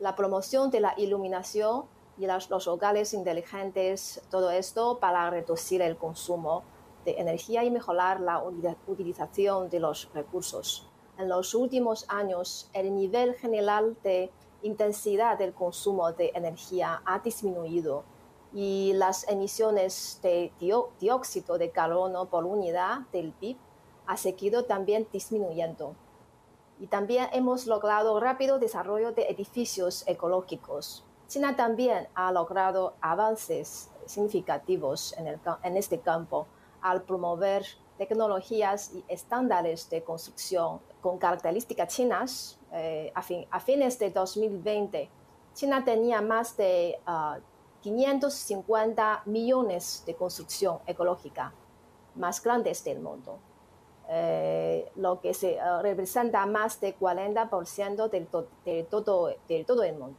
La 0.00 0.16
promoción 0.16 0.70
de 0.70 0.80
la 0.80 0.94
iluminación 0.96 1.84
y 2.16 2.26
los 2.26 2.66
hogares 2.66 3.12
inteligentes, 3.12 4.22
todo 4.30 4.50
esto 4.50 4.98
para 4.98 5.28
reducir 5.28 5.82
el 5.82 5.98
consumo 5.98 6.62
de 7.04 7.20
energía 7.20 7.64
y 7.64 7.70
mejorar 7.70 8.20
la 8.20 8.42
utilización 8.86 9.68
de 9.68 9.80
los 9.80 10.08
recursos. 10.14 10.88
En 11.18 11.28
los 11.28 11.54
últimos 11.54 12.06
años, 12.08 12.70
el 12.72 12.94
nivel 12.94 13.34
general 13.34 13.94
de 14.02 14.30
intensidad 14.62 15.36
del 15.36 15.52
consumo 15.52 16.12
de 16.12 16.32
energía 16.34 17.02
ha 17.04 17.18
disminuido 17.18 18.04
y 18.52 18.92
las 18.94 19.28
emisiones 19.28 20.20
de 20.22 20.52
dióxido 20.98 21.58
de 21.58 21.70
carbono 21.70 22.26
por 22.26 22.44
unidad 22.44 23.00
del 23.12 23.32
PIB 23.32 23.56
ha 24.06 24.16
seguido 24.16 24.64
también 24.64 25.06
disminuyendo. 25.12 25.94
Y 26.80 26.86
también 26.86 27.28
hemos 27.32 27.66
logrado 27.66 28.18
rápido 28.20 28.58
desarrollo 28.58 29.12
de 29.12 29.28
edificios 29.28 30.04
ecológicos. 30.06 31.04
China 31.26 31.56
también 31.56 32.08
ha 32.14 32.32
logrado 32.32 32.94
avances 33.00 33.90
significativos 34.06 35.14
en, 35.18 35.38
en 35.62 35.76
este 35.76 36.00
campo 36.00 36.46
al 36.80 37.02
promover 37.02 37.66
tecnologías 37.98 38.92
y 38.94 39.04
estándares 39.08 39.90
de 39.90 40.02
construcción 40.02 40.80
con 41.02 41.18
características 41.18 41.88
chinas. 41.94 42.58
Eh, 42.72 43.12
a, 43.14 43.60
fines 43.60 43.98
de 43.98 44.10
2020, 44.10 45.10
China 45.54 45.84
tenía 45.84 46.22
más 46.22 46.56
de 46.56 46.98
uh, 47.06 47.40
550 47.82 49.22
millones 49.26 50.02
de 50.06 50.14
construcción 50.14 50.78
ecológica 50.86 51.52
más 52.16 52.42
grandes 52.42 52.82
del 52.84 53.00
mundo, 53.00 53.38
eh, 54.08 54.90
lo 54.96 55.20
que 55.20 55.34
se, 55.34 55.56
uh, 55.56 55.82
representa 55.82 56.44
más 56.46 56.80
del 56.80 56.98
40% 56.98 58.08
del, 58.08 58.28
de, 58.64 58.82
todo, 58.84 59.34
de 59.48 59.64
todo 59.64 59.82
el 59.84 59.96
mundo. 59.96 60.18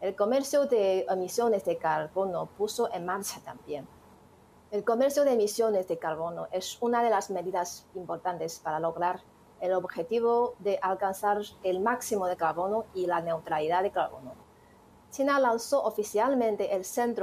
El 0.00 0.16
comercio 0.16 0.66
de 0.66 1.06
emisiones 1.08 1.64
de 1.64 1.78
carbono 1.78 2.46
puso 2.46 2.92
en 2.92 3.06
marcha 3.06 3.40
también. 3.44 3.86
El 4.72 4.84
comercio 4.84 5.24
de 5.24 5.34
emisiones 5.34 5.86
de 5.86 5.98
carbono 5.98 6.48
es 6.50 6.78
una 6.80 7.02
de 7.04 7.10
las 7.10 7.30
medidas 7.30 7.86
importantes 7.94 8.58
para 8.58 8.80
lograr 8.80 9.20
el 9.60 9.74
objetivo 9.74 10.54
de 10.58 10.78
alcanzar 10.82 11.42
el 11.62 11.78
máximo 11.78 12.26
de 12.26 12.36
carbono 12.36 12.86
y 12.94 13.06
la 13.06 13.20
neutralidad 13.20 13.84
de 13.84 13.92
carbono. 13.92 14.34
China 15.12 15.38
lanzó 15.38 15.84
oficialmente 15.84 16.70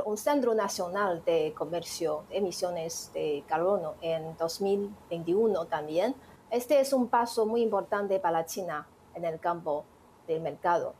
un 0.05 0.17
centro 0.17 0.53
nacional 0.53 1.23
de 1.25 1.55
comercio 1.57 2.23
de 2.29 2.37
emisiones 2.37 3.09
de 3.15 3.43
carbono 3.47 3.95
en 4.01 4.37
2021 4.37 5.65
también. 5.65 6.13
Este 6.51 6.79
es 6.79 6.93
un 6.93 7.07
paso 7.07 7.47
muy 7.47 7.63
importante 7.63 8.19
para 8.19 8.45
China 8.45 8.87
en 9.15 9.25
el 9.25 9.39
campo 9.39 9.85
del 10.27 10.39
mercado. 10.39 10.93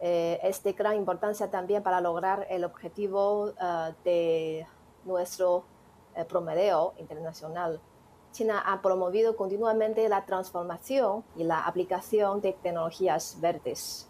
Eh, 0.00 0.40
es 0.42 0.60
de 0.64 0.72
gran 0.72 0.96
importancia 0.96 1.48
también 1.48 1.80
para 1.84 2.00
lograr 2.00 2.44
el 2.50 2.64
objetivo 2.64 3.44
uh, 3.44 3.94
de 4.02 4.66
nuestro 5.04 5.62
eh, 6.16 6.24
promedio 6.24 6.94
internacional. 6.98 7.80
China 8.32 8.64
ha 8.66 8.82
promovido 8.82 9.36
continuamente 9.36 10.08
la 10.08 10.24
transformación 10.24 11.22
y 11.36 11.44
la 11.44 11.60
aplicación 11.60 12.40
de 12.40 12.52
tecnologías 12.54 13.36
verdes 13.40 14.08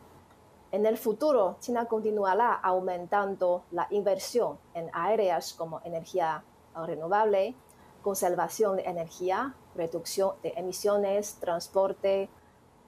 en 0.73 0.87
el 0.87 0.97
futuro, 0.97 1.57
China 1.61 1.85
continuará 1.85 2.55
aumentando 2.55 3.65
la 3.73 3.87
inversión 3.91 4.59
en 4.73 4.89
áreas 4.95 5.53
como 5.53 5.83
energía 5.85 6.43
renovable, 6.75 7.55
conservación 8.01 8.77
de 8.77 8.85
energía, 8.85 9.55
reducción 9.75 10.35
de 10.43 10.55
emisiones, 10.57 11.35
transporte 11.35 12.31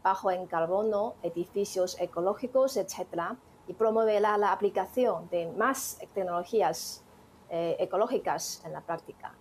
bajo 0.02 0.30
en 0.30 0.46
carbono, 0.46 1.14
edificios 1.22 2.00
ecológicos, 2.00 2.78
etc. 2.78 3.36
Y 3.68 3.74
promoverá 3.74 4.38
la 4.38 4.52
aplicación 4.52 5.28
de 5.28 5.52
más 5.52 5.98
tecnologías 6.14 7.04
eh, 7.50 7.76
ecológicas 7.78 8.62
en 8.64 8.72
la 8.72 8.80
práctica. 8.80 9.34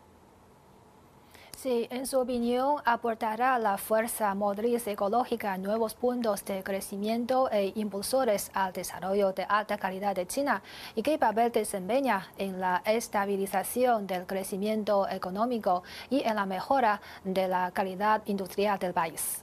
Sí, 1.64 1.88
en 1.92 2.06
su 2.08 2.20
opinión, 2.20 2.82
aportará 2.84 3.58
la 3.58 3.78
fuerza 3.78 4.36
motriz 4.36 4.86
ecológica 4.86 5.58
nuevos 5.58 5.94
puntos 5.94 6.44
de 6.44 6.62
crecimiento 6.62 7.50
e 7.50 7.72
impulsores 7.76 8.52
al 8.54 8.74
desarrollo 8.74 9.32
de 9.32 9.44
alta 9.48 9.78
calidad 9.78 10.14
de 10.14 10.28
China 10.28 10.62
y 10.94 11.02
qué 11.02 11.18
papel 11.18 11.54
desempeña 11.54 12.28
en 12.38 12.60
la 12.60 12.84
estabilización 12.86 14.08
del 14.08 14.26
crecimiento 14.26 15.08
económico 15.08 15.84
y 16.10 16.22
en 16.24 16.36
la 16.36 16.46
mejora 16.46 17.00
de 17.24 17.48
la 17.48 17.72
calidad 17.72 18.24
industrial 18.26 18.78
del 18.78 18.94
país. 18.94 19.42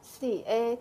Sí, 0.00 0.42
eh, 0.46 0.78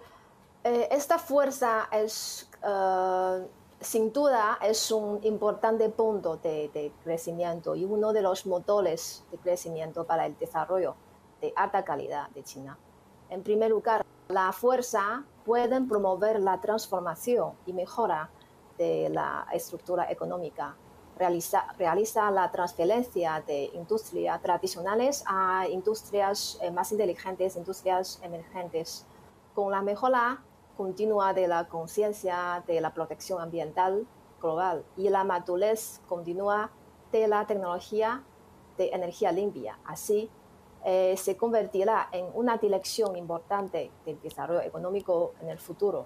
eh, 0.63 0.88
esta 0.89 1.19
fuerza 1.19 1.89
es 1.91 2.49
eh, 2.63 3.45
sin 3.81 4.11
duda 4.11 4.57
es 4.61 4.91
un 4.91 5.19
importante 5.23 5.89
punto 5.89 6.37
de, 6.37 6.91
crecimiento 7.03 7.75
y 7.75 7.85
uno 7.85 8.11
de 8.11 8.21
los 8.21 8.45
motores 8.45 9.23
de 9.31 9.37
crecimiento 9.37 10.05
para 10.05 10.25
el 10.25 10.37
desarrollo 10.37 10.95
de 11.39 11.53
alta 11.55 11.83
calidad 11.83 12.29
de 12.31 12.43
China. 12.43 12.77
En 13.29 13.41
primer 13.41 13.69
lugar, 13.69 14.05
la 14.27 14.51
fuerza 14.51 15.23
puede 15.45 15.79
promover 15.81 16.39
la 16.41 16.59
transformación 16.59 17.53
y 17.65 17.73
mejora 17.73 18.29
de 18.77 19.09
la 19.09 19.47
estructura 19.53 20.11
económica. 20.11 20.75
Realiza, 21.17 21.73
realiza 21.77 22.31
la 22.31 22.51
transferencia 22.51 23.43
de 23.45 23.65
industrias 23.73 24.41
tradicionales 24.41 25.23
a 25.25 25.67
industrias 25.67 26.57
eh, 26.61 26.71
más 26.71 26.91
inteligentes, 26.91 27.55
industrias 27.55 28.19
emergentes. 28.23 29.05
Con 29.53 29.71
la 29.71 29.81
mejora 29.81 30.41
continua 30.79 31.33
de 31.33 31.49
la 31.49 31.67
conciencia 31.67 32.63
de 32.65 32.79
la 32.79 32.93
protección 32.93 33.41
ambiental 33.41 34.07
global 34.41 34.85
y 34.95 35.09
la 35.09 35.25
madurez 35.25 35.99
continua 36.07 36.71
de 37.11 37.27
la 37.27 37.45
tecnología 37.45 38.23
de 38.77 38.87
energía 38.93 39.33
limpia. 39.33 39.77
Así, 39.83 40.29
eh, 40.85 41.15
se 41.17 41.35
convertirá 41.35 42.07
en 42.13 42.27
una 42.33 42.55
dirección 42.55 43.17
importante 43.17 43.91
del 44.05 44.21
desarrollo 44.21 44.61
económico 44.61 45.33
en 45.41 45.49
el 45.49 45.59
futuro. 45.59 46.05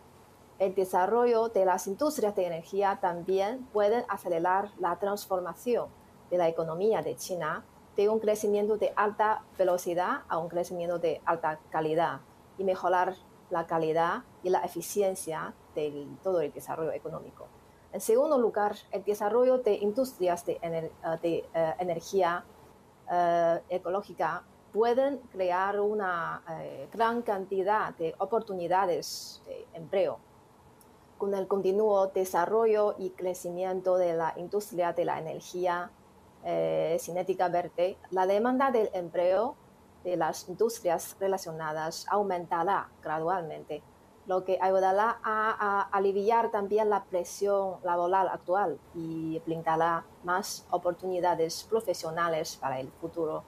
El 0.57 0.73
desarrollo 0.73 1.49
de 1.49 1.65
las 1.65 1.85
industrias 1.85 2.35
de 2.35 2.47
energía 2.47 2.97
también 2.99 3.67
puede 3.73 4.03
acelerar 4.09 4.71
la 4.79 4.97
transformación 4.97 5.89
de 6.31 6.39
la 6.39 6.47
economía 6.47 7.03
de 7.03 7.15
China 7.15 7.63
de 7.95 8.09
un 8.09 8.17
crecimiento 8.17 8.77
de 8.77 8.91
alta 8.95 9.43
velocidad 9.55 10.21
a 10.27 10.39
un 10.39 10.49
crecimiento 10.49 10.97
de 10.97 11.21
alta 11.25 11.59
calidad 11.69 12.21
y 12.57 12.63
mejorar 12.63 13.13
la 13.53 13.67
calidad 13.67 14.23
y 14.41 14.49
la 14.49 14.59
eficiencia 14.59 15.53
de 15.75 16.07
todo 16.23 16.41
el 16.41 16.51
desarrollo 16.51 16.91
económico. 16.91 17.47
En 17.93 18.01
segundo 18.01 18.39
lugar, 18.39 18.75
el 18.91 19.03
desarrollo 19.03 19.59
de 19.59 19.75
industrias 19.75 20.43
de, 20.47 20.53
eh, 20.63 20.91
eh, 21.21 21.73
energía 21.77 22.43
eh, 23.11 23.59
ecológica 23.69 24.43
pueden 24.71 25.19
crear 25.31 25.79
una 25.79 26.41
gran 26.91 27.21
cantidad 27.21 27.95
de 27.95 28.15
oportunidades 28.17 29.43
de 29.45 29.67
empleo. 29.73 30.17
Con 31.19 31.35
el 31.35 31.47
continuo 31.47 32.07
desarrollo 32.07 32.95
y 32.97 33.11
crecimiento 33.11 33.97
de 33.97 34.15
la 34.15 34.33
industria 34.35 34.91
de 34.93 35.05
la 35.05 35.19
energía 35.19 35.91
cinética 36.97 37.49
verde, 37.49 37.97
la 38.09 38.25
demanda 38.25 38.71
del 38.71 38.89
empleo 38.93 39.55
de 40.03 40.17
las 40.17 40.47
industrias 40.49 41.15
relacionadas 41.19 42.05
aumentará 42.09 42.89
gradualmente, 43.01 43.81
lo 44.25 44.43
que 44.45 44.57
ayudará 44.61 45.19
a, 45.23 45.89
aliviar 45.91 46.51
también 46.51 46.89
la 46.89 47.03
presión 47.03 47.75
laboral 47.83 48.29
actual 48.29 48.79
y 48.95 49.41
brindará 49.45 50.05
más 50.23 50.65
oportunidades 50.71 51.65
profesionales 51.69 52.57
para 52.59 52.79
el 52.79 52.89
futuro. 53.01 53.43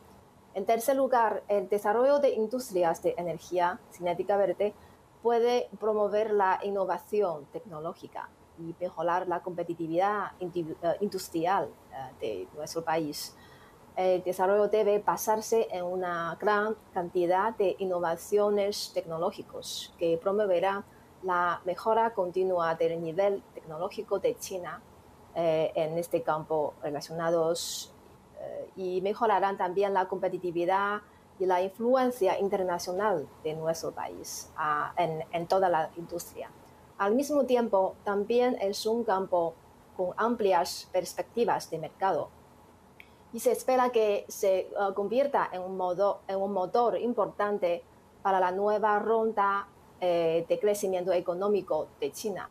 En 0.54 0.66
tercer 0.66 0.96
lugar, 0.96 1.44
el 1.48 1.68
desarrollo 1.70 2.20
de 2.20 2.30
industrias 2.32 3.02
de 3.04 3.16
energía 3.18 3.80
cinética 3.92 4.38
verde 4.38 4.74
puede 5.22 5.70
promover 5.80 6.32
la 6.32 6.60
innovación 6.64 7.46
tecnológica 7.52 8.30
y 8.58 8.76
mejorar 8.80 9.28
la 9.28 9.42
competitividad 9.42 10.32
eh, 10.40 10.98
industrial 11.02 11.70
eh, 11.92 12.48
de 12.48 12.48
nuestro 12.56 12.84
país 12.84 13.36
el 13.96 14.24
desarrollo 14.24 14.68
debe 14.68 15.00
basarse 15.00 15.68
en 15.72 15.86
una 15.86 16.38
gran 16.40 16.76
cantidad 16.94 17.56
de 17.56 17.76
innovaciones 17.80 18.92
tecnológicas 18.94 19.94
que 19.98 20.20
promoverán 20.22 20.84
la 21.24 21.62
mejora 21.66 22.14
continua 22.14 22.76
del 22.76 23.02
nivel 23.02 23.42
tecnológico 23.54 24.20
de 24.20 24.38
China 24.38 24.82
eh, 25.34 25.72
en 25.76 25.98
este 25.98 26.22
campo 26.24 26.74
relacionados 26.84 27.94
eh, 28.40 28.70
y 28.76 29.02
mejorarán 29.02 29.58
también 29.58 29.94
la 29.94 30.08
competitividad 30.08 31.02
y 31.40 31.46
la 31.46 31.62
influencia 31.62 32.38
internacional 32.40 33.28
de 33.44 33.54
nuestro 33.54 33.92
país 33.92 34.52
ah, 34.58 34.94
en, 34.98 35.24
en 35.32 35.48
toda 35.48 35.70
la 35.70 35.90
industria. 35.96 36.50
Al 36.98 37.16
mismo 37.16 37.46
tiempo, 37.46 37.96
también 38.04 38.58
es 38.62 38.86
un 38.86 39.04
campo 39.04 39.54
con 39.98 40.12
amplias 40.18 40.90
perspectivas 40.92 41.70
de 41.70 41.80
mercado 41.80 42.30
y 43.36 43.42
se 43.42 43.52
espera 43.52 43.90
que 43.90 44.24
se 44.30 44.70
convierta 44.94 45.50
en 45.52 45.62
un, 45.62 45.76
modo, 45.76 46.22
en 46.26 46.42
un 46.42 46.54
motor 46.54 46.98
importante 46.98 47.84
para 48.24 48.40
la 48.40 48.54
nueva 48.54 48.98
ronda 49.00 49.68
de 50.00 50.58
crecimiento 50.62 51.12
económico 51.12 51.88
de 52.00 52.14
China. 52.14 52.50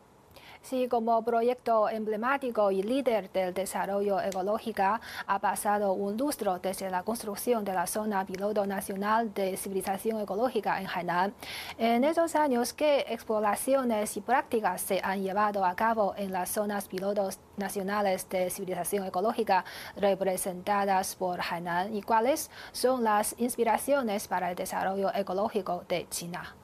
Sí, 0.65 0.87
como 0.87 1.23
proyecto 1.23 1.87
emblemático 1.89 2.71
y 2.71 2.81
líder 2.81 3.31
del 3.31 3.53
desarrollo 3.53 4.19
ecológico, 4.19 4.99
ha 5.27 5.39
pasado 5.39 5.93
un 5.93 6.17
lustro 6.17 6.57
desde 6.57 6.89
la 6.89 7.03
construcción 7.03 7.63
de 7.63 7.71
la 7.71 7.85
zona 7.85 8.25
piloto 8.25 8.65
nacional 8.65 9.31
de 9.31 9.57
civilización 9.57 10.19
ecológica 10.21 10.81
en 10.81 10.87
Hainan. 10.87 11.35
En 11.77 12.03
esos 12.03 12.35
años, 12.35 12.73
¿qué 12.73 13.05
exploraciones 13.09 14.17
y 14.17 14.21
prácticas 14.21 14.81
se 14.81 14.99
han 15.03 15.21
llevado 15.21 15.63
a 15.63 15.75
cabo 15.75 16.15
en 16.17 16.31
las 16.31 16.49
zonas 16.49 16.87
pilotos 16.87 17.37
nacionales 17.57 18.27
de 18.29 18.49
civilización 18.49 19.05
ecológica 19.05 19.65
representadas 19.97 21.15
por 21.15 21.41
Hainan 21.41 21.93
y 21.93 22.01
cuáles 22.01 22.49
son 22.71 23.03
las 23.03 23.35
inspiraciones 23.37 24.27
para 24.27 24.49
el 24.49 24.55
desarrollo 24.55 25.13
ecológico 25.13 25.83
de 25.87 26.07
China? 26.09 26.55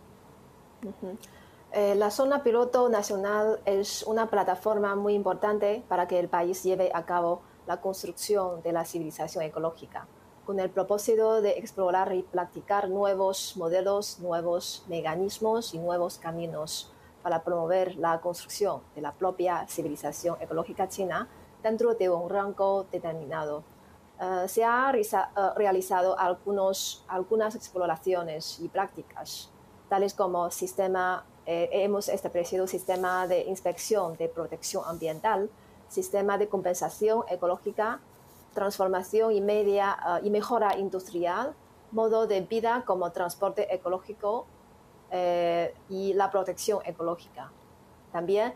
Eh, 1.73 1.95
la 1.95 2.11
zona 2.11 2.43
piloto 2.43 2.89
nacional 2.89 3.61
es 3.63 4.03
una 4.03 4.29
plataforma 4.29 4.93
muy 4.97 5.13
importante 5.13 5.81
para 5.87 6.05
que 6.05 6.19
el 6.19 6.27
país 6.27 6.63
lleve 6.63 6.91
a 6.93 7.05
cabo 7.05 7.43
la 7.65 7.79
construcción 7.79 8.61
de 8.61 8.73
la 8.73 8.83
civilización 8.83 9.45
ecológica, 9.45 10.05
con 10.45 10.59
el 10.59 10.69
propósito 10.69 11.41
de 11.41 11.51
explorar 11.51 12.13
y 12.13 12.23
practicar 12.23 12.89
nuevos 12.89 13.55
modelos, 13.55 14.19
nuevos 14.19 14.83
mecanismos 14.89 15.73
y 15.73 15.79
nuevos 15.79 16.17
caminos 16.17 16.91
para 17.23 17.41
promover 17.41 17.95
la 17.95 18.19
construcción 18.19 18.81
de 18.93 19.01
la 19.01 19.13
propia 19.13 19.65
civilización 19.69 20.35
ecológica 20.41 20.89
china 20.89 21.29
dentro 21.63 21.93
de 21.93 22.09
un 22.09 22.29
rango 22.29 22.85
determinado. 22.91 23.63
Eh, 24.19 24.45
se 24.49 24.65
han 24.65 24.93
eh, 24.93 25.03
realizado 25.55 26.19
algunos, 26.19 27.05
algunas 27.07 27.55
exploraciones 27.55 28.59
y 28.59 28.67
prácticas, 28.67 29.49
tales 29.87 30.13
como 30.13 30.51
sistema 30.51 31.25
eh, 31.53 31.69
hemos 31.83 32.07
establecido 32.07 32.65
sistema 32.65 33.27
de 33.27 33.41
inspección 33.41 34.15
de 34.15 34.29
protección 34.29 34.83
ambiental, 34.87 35.49
sistema 35.89 36.37
de 36.37 36.47
compensación 36.47 37.25
ecológica, 37.27 37.99
transformación 38.53 39.33
y, 39.33 39.41
media, 39.41 39.97
eh, 40.07 40.27
y 40.27 40.29
mejora 40.29 40.77
industrial, 40.77 41.53
modo 41.91 42.25
de 42.25 42.39
vida 42.39 42.83
como 42.85 43.11
transporte 43.11 43.67
ecológico 43.75 44.45
eh, 45.11 45.75
y 45.89 46.13
la 46.13 46.31
protección 46.31 46.79
ecológica. 46.85 47.51
También 48.13 48.53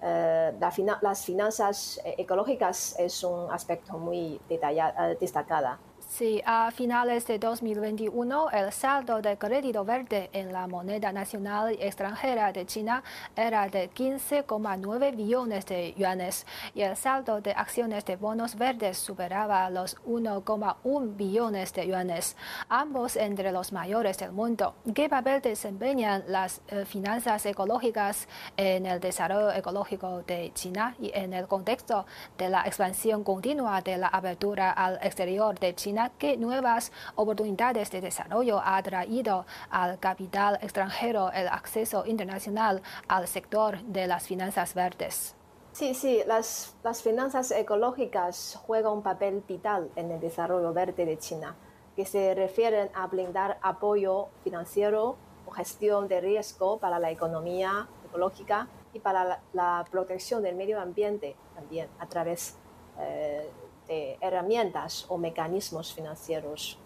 las 0.00 1.24
finanzas 1.24 2.00
ecológicas 2.04 2.96
es 2.98 3.22
un 3.22 3.52
aspecto 3.52 3.98
muy 3.98 4.40
detallado, 4.48 5.14
destacado. 5.20 5.76
Sí, 6.12 6.42
a 6.44 6.70
finales 6.70 7.26
de 7.26 7.38
2021, 7.38 8.50
el 8.50 8.70
saldo 8.70 9.22
de 9.22 9.38
crédito 9.38 9.82
verde 9.82 10.28
en 10.34 10.52
la 10.52 10.66
moneda 10.66 11.10
nacional 11.10 11.72
y 11.72 11.82
extranjera 11.82 12.52
de 12.52 12.66
China 12.66 13.02
era 13.34 13.66
de 13.68 13.90
15,9 13.90 15.16
billones 15.16 15.64
de 15.64 15.94
yuanes 15.96 16.46
y 16.74 16.82
el 16.82 16.98
saldo 16.98 17.40
de 17.40 17.52
acciones 17.52 18.04
de 18.04 18.16
bonos 18.16 18.56
verdes 18.56 18.98
superaba 18.98 19.70
los 19.70 19.96
1,1 20.04 21.16
billones 21.16 21.72
de 21.72 21.86
yuanes, 21.86 22.36
ambos 22.68 23.16
entre 23.16 23.50
los 23.50 23.72
mayores 23.72 24.18
del 24.18 24.32
mundo. 24.32 24.74
¿Qué 24.94 25.08
papel 25.08 25.40
desempeñan 25.40 26.24
las 26.26 26.60
eh, 26.68 26.84
finanzas 26.84 27.46
ecológicas 27.46 28.28
en 28.58 28.84
el 28.84 29.00
desarrollo 29.00 29.50
ecológico 29.50 30.20
de 30.26 30.52
China 30.52 30.94
y 31.00 31.10
en 31.14 31.32
el 31.32 31.48
contexto 31.48 32.04
de 32.36 32.50
la 32.50 32.64
expansión 32.66 33.24
continua 33.24 33.80
de 33.80 33.96
la 33.96 34.08
apertura 34.08 34.72
al 34.72 34.96
exterior 35.02 35.58
de 35.58 35.74
China? 35.74 36.01
Qué 36.10 36.36
nuevas 36.36 36.92
oportunidades 37.14 37.90
de 37.90 38.00
desarrollo 38.00 38.60
ha 38.64 38.82
traído 38.82 39.46
al 39.70 39.98
capital 39.98 40.58
extranjero 40.62 41.30
el 41.32 41.48
acceso 41.48 42.04
internacional 42.06 42.82
al 43.08 43.28
sector 43.28 43.80
de 43.82 44.06
las 44.06 44.26
finanzas 44.26 44.74
verdes. 44.74 45.34
Sí, 45.72 45.94
sí, 45.94 46.22
las, 46.26 46.76
las 46.84 47.02
finanzas 47.02 47.50
ecológicas 47.50 48.60
juegan 48.66 48.92
un 48.92 49.02
papel 49.02 49.42
vital 49.48 49.90
en 49.96 50.10
el 50.10 50.20
desarrollo 50.20 50.72
verde 50.74 51.06
de 51.06 51.18
China, 51.18 51.56
que 51.96 52.04
se 52.04 52.34
refieren 52.34 52.90
a 52.94 53.06
blindar 53.06 53.58
apoyo 53.62 54.28
financiero 54.44 55.16
o 55.46 55.50
gestión 55.50 56.08
de 56.08 56.20
riesgo 56.20 56.78
para 56.78 56.98
la 56.98 57.10
economía 57.10 57.88
ecológica 58.04 58.68
y 58.92 59.00
para 59.00 59.40
la, 59.52 59.84
protección 59.90 60.42
del 60.42 60.56
medio 60.56 60.80
ambiente 60.80 61.36
también 61.54 61.88
a 61.98 62.06
través 62.06 62.58
eh, 62.98 63.48
de 63.92 64.16
herramientas 64.20 65.04
o 65.08 65.18
mecanismos 65.18 65.92
financieros. 65.92 66.78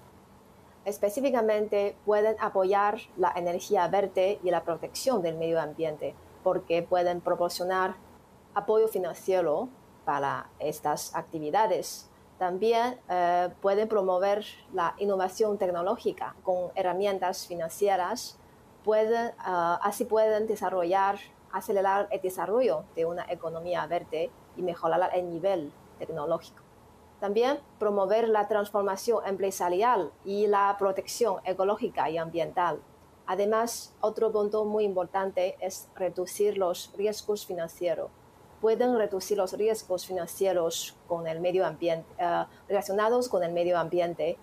Específicamente 0.85 1.97
pueden 2.05 2.37
apoyar 2.41 2.99
la 3.17 3.33
energía 3.37 3.87
verde 3.89 4.39
y 4.43 4.51
la 4.51 4.65
protección 4.65 5.23
del 5.23 5.37
medio 5.37 5.61
ambiente 5.61 6.15
porque 6.43 6.83
pueden 6.83 7.21
proporcionar 7.21 7.95
apoyo 8.55 8.89
financiero 8.89 9.69
para 10.05 10.49
estas 10.59 11.15
actividades. 11.15 12.09
También 12.39 12.99
eh, 13.09 13.49
pueden 13.61 13.89
promover 13.89 14.45
la 14.73 14.95
innovación 14.99 15.59
tecnológica 15.59 16.35
con 16.43 16.71
herramientas 16.75 17.47
financieras. 17.47 18.39
Pueden, 18.85 19.33
ah, 19.39 19.79
así 19.83 20.05
pueden 20.05 20.47
desarrollar, 20.47 21.19
acelerar 21.53 22.09
el 22.11 22.21
desarrollo 22.21 22.85
de 22.95 23.07
una 23.07 23.25
economía 23.29 23.87
verde 23.87 24.31
y 24.57 24.63
mejorar 24.63 25.11
el 25.15 25.31
nivel 25.31 25.73
tecnológico. 25.99 26.66
También 27.21 27.59
promover 27.79 28.29
la 28.29 28.47
transformación 28.49 29.27
empresarial 29.27 30.13
y 30.25 30.47
la 30.47 30.77
protección 30.79 31.37
ecológica 31.45 32.11
y 32.11 32.19
ambiental. 32.19 32.81
Además, 33.27 33.95
otro 34.01 34.31
punto 34.31 34.65
muy 34.65 34.85
importante 34.85 35.57
es 35.61 35.89
reducir 35.95 36.59
los 36.59 36.93
riesgos 36.97 37.47
financieros. 37.47 38.11
Pueden 38.61 38.97
reducir 38.97 39.37
los 39.37 39.53
riesgos 39.53 40.07
financieros 40.07 40.97
con 41.09 41.27
el 41.27 41.41
medio 41.41 41.67
ambiente, 41.67 42.09
eh, 42.19 42.45
relacionados 42.69 43.29
con 43.29 43.43
el 43.43 43.53
medio 43.53 43.79
ambiente 43.79 44.39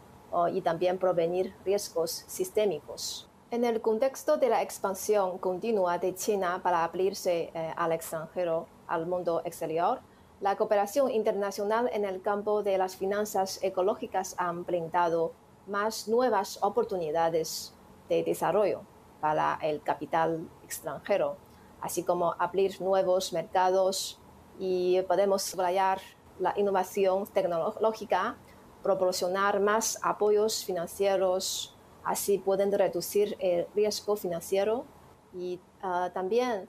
y 0.52 0.62
también 0.62 0.98
prevenir 0.98 1.54
riesgos 1.64 2.24
sistémicos. 2.28 3.30
En 3.52 3.66
el 3.66 3.82
contexto 3.82 4.38
de 4.38 4.50
la 4.50 4.64
expansión 4.64 5.38
continua 5.38 6.00
de 6.00 6.16
China 6.16 6.60
para 6.64 6.84
abrirse 6.84 7.52
eh, 7.54 7.74
al 7.78 7.92
extranjero, 7.92 8.66
al 8.88 9.06
mundo 9.06 9.44
exterior, 9.46 10.00
la 10.44 10.58
cooperación 10.58 11.10
internacional 11.10 11.90
en 11.94 12.04
el 12.04 12.22
campo 12.22 12.64
de 12.64 12.78
las 12.78 12.98
finanzas 12.98 13.64
ecológicas 13.64 14.36
ha 14.38 14.52
brindado 14.52 15.32
más 15.68 16.10
nuevas 16.10 16.60
oportunidades 16.62 17.74
de 18.10 18.24
desarrollo 18.24 18.82
para 19.22 19.58
el 19.62 19.82
capital 19.82 20.46
extranjero, 20.62 21.38
así 21.80 22.04
como 22.04 22.36
abrir 22.38 22.82
nuevos 22.82 23.32
mercados 23.32 24.20
y 24.60 25.02
podemos 25.04 25.44
subrayar 25.44 26.02
la 26.40 26.54
innovación 26.58 27.26
tecnológica, 27.28 28.36
proporcionar 28.84 29.62
más 29.62 29.98
apoyos 30.04 30.66
financieros, 30.66 31.74
así 32.04 32.38
pueden 32.38 32.70
reducir 32.74 33.38
el 33.40 33.66
riesgo 33.74 34.18
financiero 34.18 34.84
y 35.34 35.62
ah, 35.82 36.12
también 36.14 36.68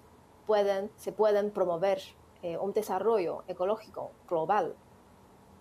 se 0.96 1.10
pueden 1.10 1.50
promover 1.50 2.00
eh, 2.44 2.58
un 2.58 2.74
desarrollo 2.74 3.42
ecológico 3.48 4.10
global. 4.28 4.74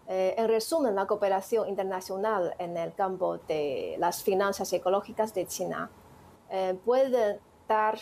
Eh, 0.09 0.35
en 0.37 0.49
resumen, 0.49 0.95
la 0.95 1.07
cooperación 1.07 1.69
internacional 1.69 2.53
en 2.59 2.75
el 2.75 2.93
campo 2.93 3.37
de 3.37 3.95
las 3.99 4.21
finanzas 4.21 4.73
ecológicas 4.73 5.33
de 5.33 5.47
China 5.47 5.89
eh, 6.49 6.77
puede 6.83 7.39
dar 7.69 7.97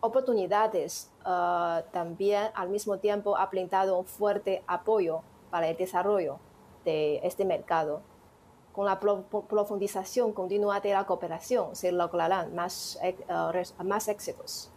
oportunidades, 0.00 1.10
también 1.90 2.50
al 2.54 2.68
mismo 2.68 2.98
tiempo 2.98 3.34
ha 3.34 3.46
brindado 3.46 3.98
un 3.98 4.04
fuerte 4.04 4.62
apoyo 4.66 5.22
para 5.50 5.68
el 5.68 5.76
desarrollo 5.78 6.38
de 6.84 7.20
este 7.22 7.46
mercado. 7.46 8.02
Con 8.74 8.84
la 8.84 9.00
profundización 9.00 10.34
continua 10.34 10.80
de 10.80 10.92
la 10.92 11.06
cooperación 11.06 11.74
se 11.74 11.92
lograrán 11.92 12.54
más, 12.54 13.00
más 13.82 14.08
éxitos. 14.08 14.70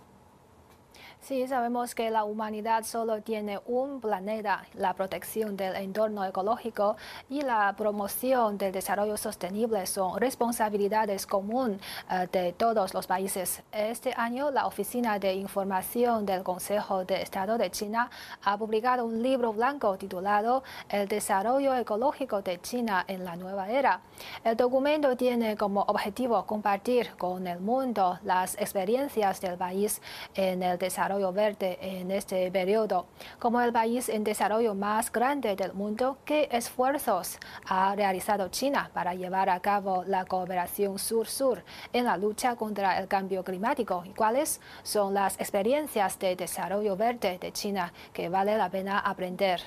Sí, 1.24 1.48
sabemos 1.48 1.94
que 1.94 2.10
la 2.10 2.24
humanidad 2.24 2.84
solo 2.84 3.22
tiene 3.22 3.60
un 3.68 4.02
planeta. 4.02 4.66
La 4.74 4.96
protección 4.96 5.56
del 5.56 5.76
entorno 5.76 6.26
ecológico 6.26 6.98
y 7.30 7.44
la 7.44 7.76
promoción 7.78 8.58
del 8.58 8.72
desarrollo 8.72 9.16
sostenible 9.18 9.86
son 9.86 10.20
responsabilidades 10.20 11.28
comunes 11.28 11.80
eh, 12.10 12.28
de 12.32 12.54
todos 12.54 12.96
los 12.96 13.06
países. 13.06 13.62
Este 13.72 14.16
año, 14.18 14.50
la 14.50 14.66
Oficina 14.66 15.20
de 15.20 15.36
Información 15.36 16.26
del 16.26 16.42
Consejo 16.42 17.06
de 17.06 17.22
Estado 17.22 17.56
de 17.60 17.70
China 17.70 18.10
ha 18.44 18.58
publicado 18.58 19.06
un 19.06 19.22
libro 19.22 19.54
blanco 19.54 19.96
titulado 19.98 20.64
El 20.90 21.08
desarrollo 21.08 21.76
ecológico 21.76 22.42
de 22.42 22.60
China 22.62 23.06
en 23.08 23.26
la 23.26 23.36
nueva 23.36 23.70
era. 23.70 24.02
El 24.44 24.58
documento 24.58 25.16
tiene 25.16 25.56
como 25.56 25.82
objetivo 25.82 26.48
compartir 26.48 27.12
con 27.20 27.46
el 27.46 27.60
mundo 27.60 28.18
las 28.24 28.56
experiencias 28.56 29.40
del 29.40 29.56
país 29.56 30.02
en 30.34 30.64
el 30.64 30.80
desarrollo 30.80 31.11
desarrollo 31.12 31.34
verde 31.34 31.78
en 31.82 32.10
este 32.10 32.50
periodo. 32.52 33.08
Como 33.38 33.60
el 33.60 33.74
país 33.74 34.08
en 34.08 34.24
desarrollo 34.24 34.74
más 34.76 35.12
grande 35.12 35.56
del 35.58 35.74
mundo, 35.74 36.18
¿qué 36.24 36.48
esfuerzos 36.52 37.38
ha 37.68 37.94
realizado 37.96 38.48
China 38.48 38.90
para 38.94 39.14
llevar 39.14 39.50
a 39.50 39.60
cabo 39.60 40.06
la 40.06 40.24
cooperación 40.26 40.98
sur-sur 40.98 41.64
en 41.92 42.06
la 42.06 42.16
lucha 42.16 42.56
contra 42.56 42.98
el 43.00 43.10
cambio 43.10 43.44
climático? 43.44 44.04
¿Y 44.06 44.14
cuáles 44.14 44.62
son 44.84 45.14
las 45.14 45.38
experiencias 45.38 46.18
de 46.18 46.38
desarrollo 46.38 46.96
verde 46.96 47.38
de 47.40 47.52
China 47.52 47.92
que 48.14 48.30
vale 48.30 48.58
la 48.58 48.70
pena 48.70 49.00
aprender? 49.00 49.62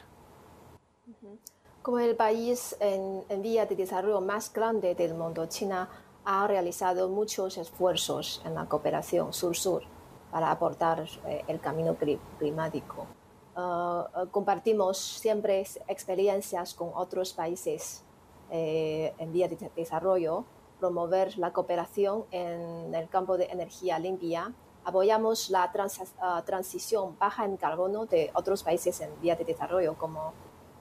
Como 1.82 1.98
el 1.98 2.16
país 2.16 2.74
en, 2.80 3.42
vía 3.42 3.66
de 3.66 3.76
desarrollo 3.76 4.22
más 4.22 4.50
grande 4.50 4.94
del 4.94 5.12
mundo, 5.12 5.44
China 5.46 5.90
ha 6.24 6.46
realizado 6.46 7.10
muchos 7.10 7.58
esfuerzos 7.58 8.40
en 8.46 8.54
la 8.54 8.64
cooperación 8.64 9.34
sur-sur 9.34 9.93
para 10.34 10.50
aportar 10.50 11.06
eh, 11.28 11.44
el 11.46 11.60
camino 11.60 11.96
climático. 12.40 13.06
Ah, 13.54 14.26
compartimos 14.32 14.98
siempre 14.98 15.64
experiencias 15.86 16.74
con 16.74 16.90
otros 16.92 17.32
países 17.32 18.02
eh, 18.50 19.14
en 19.18 19.32
vía 19.32 19.46
de 19.46 19.70
desarrollo, 19.76 20.44
promover 20.80 21.38
la 21.38 21.52
cooperación 21.52 22.24
en 22.32 22.92
el 22.92 23.08
campo 23.08 23.36
de 23.36 23.44
energía 23.44 24.00
limpia, 24.00 24.52
apoyamos 24.84 25.50
la 25.50 25.72
ah, 26.18 26.42
transición 26.44 27.16
baja 27.16 27.44
en 27.44 27.56
carbono 27.56 28.06
de 28.06 28.32
otros 28.34 28.64
países 28.64 29.00
en 29.02 29.10
vía 29.20 29.36
de 29.36 29.44
desarrollo 29.44 29.96
como 29.96 30.32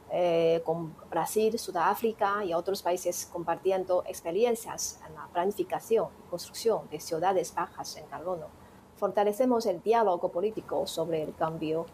eh, 0.10 0.64
Brasil, 1.12 1.60
Sudáfrica 1.60 2.44
y 2.44 2.56
otros 2.56 2.82
países 2.82 3.30
compartiendo 3.32 4.04
experiencias 4.08 5.00
en 5.08 5.14
la 5.14 5.28
planificación 5.32 6.08
y 6.26 6.30
construcción 6.32 6.90
de 6.90 7.00
ciudades 7.00 7.54
bajas 7.54 7.98
en 7.98 8.08
carbono. 8.08 8.63
Fortalecemos 8.96 9.66
el 9.66 9.82
diálogo 9.82 10.30
político 10.30 10.88
sobre 10.88 11.24
el 11.24 11.36
cambio 11.36 11.86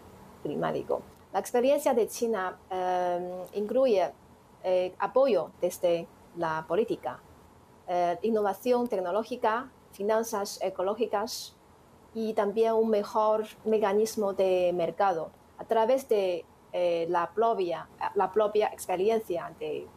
climático. 0.43 1.01
La 1.33 1.39
experiencia 1.39 1.93
de 1.93 2.07
China 2.07 2.57
eh, 2.69 3.45
incluye 3.53 4.11
eh, 4.63 4.93
apoyo 4.99 5.51
desde 5.61 6.07
la 6.37 6.65
política, 6.67 7.19
innovación 8.21 8.87
tecnológica, 8.87 9.71
finanzas 9.91 10.59
ecológicas 10.61 11.55
y 12.13 12.33
también 12.33 12.73
un 12.73 12.89
mejor 12.89 13.45
mecanismo 13.65 14.33
de 14.33 14.71
mercado 14.75 15.31
a 15.57 15.65
través 15.65 16.07
de 16.09 16.45
eh, 16.71 17.05
la, 17.09 17.31
propia, 17.33 17.87
experiencia 18.71 19.53
de, 19.59 19.87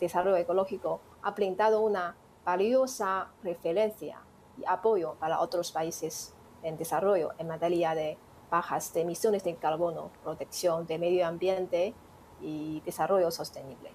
desarrollo 0.00 0.36
ecológico 0.36 1.00
ha 1.22 1.30
brindado 1.30 1.80
una 1.80 2.16
valiosa 2.44 3.30
referencia 3.44 4.18
y 4.58 4.64
apoyo 4.66 5.14
para 5.20 5.40
otros 5.40 5.72
países 5.72 6.34
en 6.62 6.76
desarrollo 6.76 7.32
en 7.38 7.48
materia 7.48 7.94
de 7.94 8.18
bajas 8.50 8.92
de 8.94 9.02
emisiones 9.02 9.44
de 9.44 9.54
carbono, 9.56 10.10
protección 10.22 10.86
del 10.86 11.00
medio 11.00 11.26
ambiente 11.26 11.94
y 12.40 12.80
desarrollo 12.80 13.30
sostenible. 13.30 13.90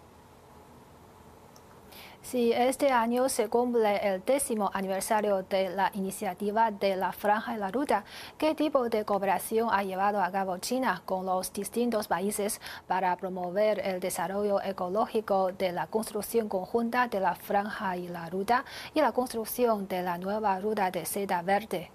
Sí, 2.23 2.53
este 2.53 2.91
año 2.91 3.27
se 3.29 3.49
cumple 3.49 3.97
el 4.07 4.23
décimo 4.23 4.69
aniversario 4.73 5.41
de 5.41 5.69
la 5.69 5.89
iniciativa 5.95 6.69
de 6.69 6.95
la 6.95 7.11
Franja 7.11 7.55
y 7.55 7.57
la 7.57 7.71
Ruta. 7.71 8.05
¿Qué 8.37 8.53
tipo 8.53 8.89
de 8.89 9.03
cooperación 9.03 9.69
ha 9.71 9.83
llevado 9.83 10.21
a 10.21 10.31
cabo 10.31 10.59
China 10.59 11.01
con 11.05 11.25
los 11.25 11.51
distintos 11.51 12.07
países 12.07 12.61
para 12.87 13.17
promover 13.17 13.79
el 13.79 13.99
desarrollo 13.99 14.61
ecológico 14.61 15.51
de 15.51 15.71
la 15.71 15.87
construcción 15.87 16.47
conjunta 16.47 17.07
de 17.07 17.19
la 17.19 17.33
Franja 17.35 17.97
y 17.97 18.07
la 18.07 18.29
Ruta 18.29 18.65
y 18.93 19.01
la 19.01 19.11
construcción 19.11 19.87
de 19.87 20.03
la 20.03 20.19
nueva 20.19 20.59
ruta 20.59 20.91
de 20.91 21.05
seda 21.05 21.41
verde? 21.41 21.91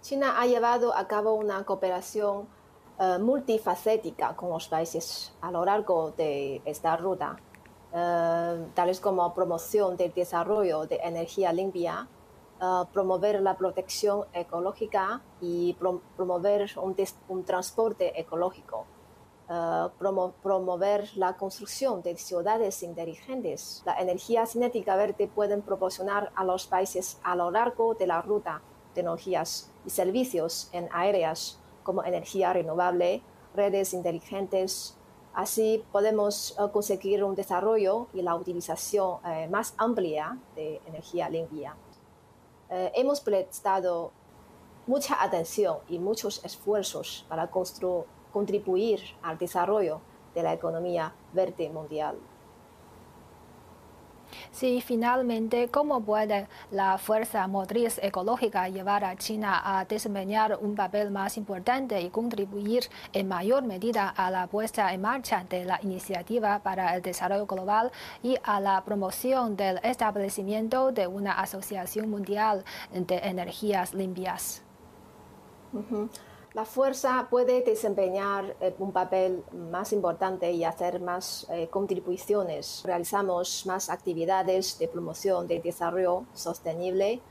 China 0.00 0.40
ha 0.40 0.46
llevado 0.46 0.96
a 0.96 1.06
cabo 1.06 1.34
una 1.34 1.62
cooperación 1.64 2.48
eh, 2.98 3.18
multifacética 3.20 4.34
con 4.34 4.48
los 4.48 4.68
países 4.68 5.34
a 5.42 5.50
lo 5.50 5.66
largo 5.66 6.12
de 6.12 6.62
esta 6.64 6.96
ruta 6.96 7.36
eh, 7.94 8.66
tales 8.74 9.00
como 9.00 9.34
promoción 9.34 9.96
del 9.96 10.12
desarrollo 10.14 10.86
de 10.86 10.96
energía 10.96 11.52
limpia, 11.52 12.08
eh, 12.60 12.64
promover 12.92 13.42
la 13.42 13.56
protección 13.56 14.24
ecológica 14.32 15.20
y 15.40 15.76
promover 16.16 16.70
un, 17.28 17.44
transporte 17.44 18.18
ecológico, 18.18 18.86
eh, 19.50 19.88
promover 20.42 21.10
la 21.16 21.36
construcción 21.36 22.02
de 22.02 22.16
ciudades 22.16 22.82
inteligentes. 22.82 23.82
La 23.84 24.00
energía 24.00 24.46
cinética 24.46 24.96
verde 24.96 25.28
puede 25.28 25.58
proporcionar 25.58 26.32
a 26.34 26.44
los 26.44 26.66
países 26.66 27.20
a 27.22 27.36
lo 27.36 27.50
largo 27.50 27.94
de 27.94 28.06
la 28.06 28.22
ruta 28.22 28.62
tecnologías 28.94 29.70
y 29.84 29.90
servicios 29.90 30.68
en 30.72 30.88
áreas 30.92 31.58
como 31.82 32.04
energía 32.04 32.52
renovable, 32.52 33.22
redes 33.54 33.92
inteligentes, 33.92 34.96
Así 35.34 35.82
podemos 35.90 36.56
eh, 36.58 36.70
conseguir 36.72 37.24
un 37.24 37.34
desarrollo 37.34 38.08
y 38.12 38.20
la 38.20 38.34
utilización 38.34 39.18
eh, 39.24 39.48
más 39.48 39.74
amplia 39.78 40.38
de 40.54 40.80
energía 40.86 41.30
limpia. 41.30 41.74
Eh, 42.68 42.92
hemos 42.94 43.20
prestado 43.20 44.12
mucha 44.86 45.22
atención 45.22 45.78
y 45.88 45.98
muchos 45.98 46.44
esfuerzos 46.44 47.24
para 47.28 47.50
contribuir 47.50 49.00
al 49.22 49.38
desarrollo 49.38 50.00
de 50.34 50.42
la 50.42 50.52
economía 50.52 51.14
verde 51.32 51.70
mundial. 51.70 52.18
Sí, 54.50 54.80
finalmente, 54.80 55.68
¿cómo 55.68 56.00
puede 56.02 56.48
la 56.70 56.98
fuerza 56.98 57.46
motriz 57.46 57.98
ecológica 58.02 58.68
llevar 58.68 59.04
a 59.04 59.16
China 59.16 59.60
a 59.64 59.84
desempeñar 59.84 60.58
un 60.60 60.74
papel 60.74 61.10
más 61.10 61.36
importante 61.36 62.00
y 62.00 62.10
contribuir 62.10 62.84
en 63.12 63.28
mayor 63.28 63.64
medida 63.64 64.08
a 64.08 64.30
la 64.30 64.46
puesta 64.46 64.92
en 64.92 65.00
marcha 65.02 65.44
de 65.48 65.64
la 65.64 65.80
iniciativa 65.82 66.60
para 66.60 66.94
el 66.94 67.02
desarrollo 67.02 67.46
global 67.46 67.92
y 68.22 68.36
a 68.42 68.60
la 68.60 68.82
promoción 68.84 69.56
del 69.56 69.78
establecimiento 69.82 70.92
de 70.92 71.06
una 71.06 71.32
asociación 71.32 72.10
mundial 72.10 72.64
de 72.92 73.18
energías 73.18 73.94
limpias? 73.94 74.62
La 76.54 76.66
fuerza 76.66 77.28
puede 77.30 77.62
desempeñar 77.62 78.56
eh, 78.60 78.74
un 78.78 78.92
papel 78.92 79.42
más 79.52 79.92
importante 79.92 80.52
y 80.52 80.64
hacer 80.64 81.00
más 81.00 81.46
eh, 81.50 81.68
contribuciones. 81.68 82.82
Realizamos 82.84 83.64
más 83.64 83.88
actividades 83.88 84.78
de 84.78 84.86
promoción 84.86 85.46
de 85.46 85.60
desarrollo 85.60 86.26
sostenible. 86.34 87.22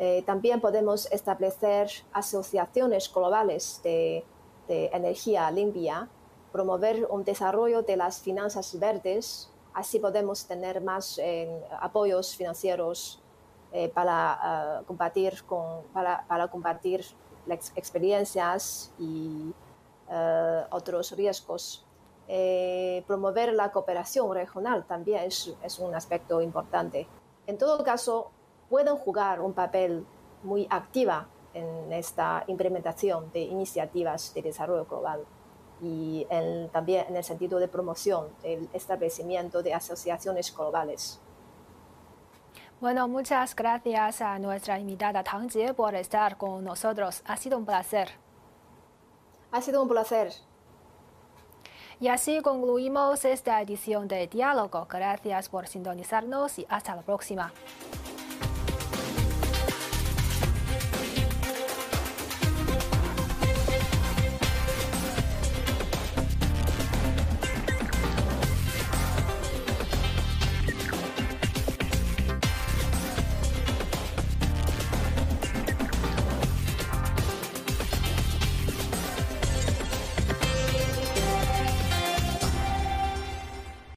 Eh, 0.00 0.24
también 0.26 0.60
podemos 0.60 1.06
establecer 1.12 1.88
asociaciones 2.12 3.12
globales 3.12 3.80
de, 3.84 4.24
energía 4.66 5.50
limpia, 5.50 6.08
promover 6.50 7.06
un 7.10 7.22
desarrollo 7.22 7.82
de 7.82 7.98
las 7.98 8.22
finanzas 8.22 8.78
verdes. 8.80 9.50
Así 9.74 9.98
podemos 9.98 10.46
tener 10.46 10.80
más 10.80 11.20
apoyos 11.82 12.34
financieros 12.34 13.20
para, 13.92 14.82
combatir 14.86 15.44
con, 15.44 15.82
para, 15.92 16.24
para 16.26 16.48
combatir 16.48 17.04
las 17.46 17.72
experiencias 17.76 18.92
y 18.98 19.52
eh, 20.10 20.64
otros 20.70 21.12
riesgos. 21.12 21.84
Eh, 22.26 23.04
promover 23.06 23.52
la 23.52 23.70
cooperación 23.70 24.32
regional 24.32 24.84
también 24.86 25.24
es, 25.24 25.78
un 25.78 25.94
aspecto 25.94 26.40
importante. 26.40 27.06
En 27.46 27.58
todo 27.58 27.84
caso, 27.84 28.30
pueden 28.70 28.96
jugar 28.96 29.40
un 29.40 29.52
papel 29.52 30.06
muy 30.42 30.66
activa 30.70 31.28
en 31.52 31.92
esta 31.92 32.44
implementación 32.46 33.30
de 33.32 33.40
iniciativas 33.40 34.32
de 34.34 34.42
desarrollo 34.42 34.86
global 34.86 35.24
y 35.80 36.26
también 36.72 37.06
en 37.08 37.16
el 37.16 37.24
sentido 37.24 37.58
de 37.58 37.68
promoción 37.68 38.28
del 38.42 38.68
establecimiento 38.72 39.62
de 39.62 39.74
asociaciones 39.74 40.54
globales. 40.56 41.20
Bueno, 42.80 43.08
muchas 43.08 43.54
gracias 43.54 44.20
a 44.20 44.38
nuestra 44.38 44.78
invitada 44.78 45.22
Tang 45.22 45.48
Jie 45.50 45.72
por 45.74 45.94
estar 45.94 46.36
con 46.36 46.64
nosotros. 46.64 47.22
Ha 47.24 47.36
sido 47.36 47.56
un 47.56 47.64
placer. 47.64 48.10
Ha 49.52 49.62
sido 49.62 49.82
un 49.82 49.88
placer. 49.88 50.32
Y 52.00 52.08
así 52.08 52.42
concluimos 52.42 53.24
esta 53.24 53.62
edición 53.62 54.08
de 54.08 54.26
Diálogo. 54.26 54.86
Gracias 54.90 55.48
por 55.48 55.68
sintonizarnos 55.68 56.58
y 56.58 56.66
hasta 56.68 56.96
la 56.96 57.02
próxima. 57.02 57.52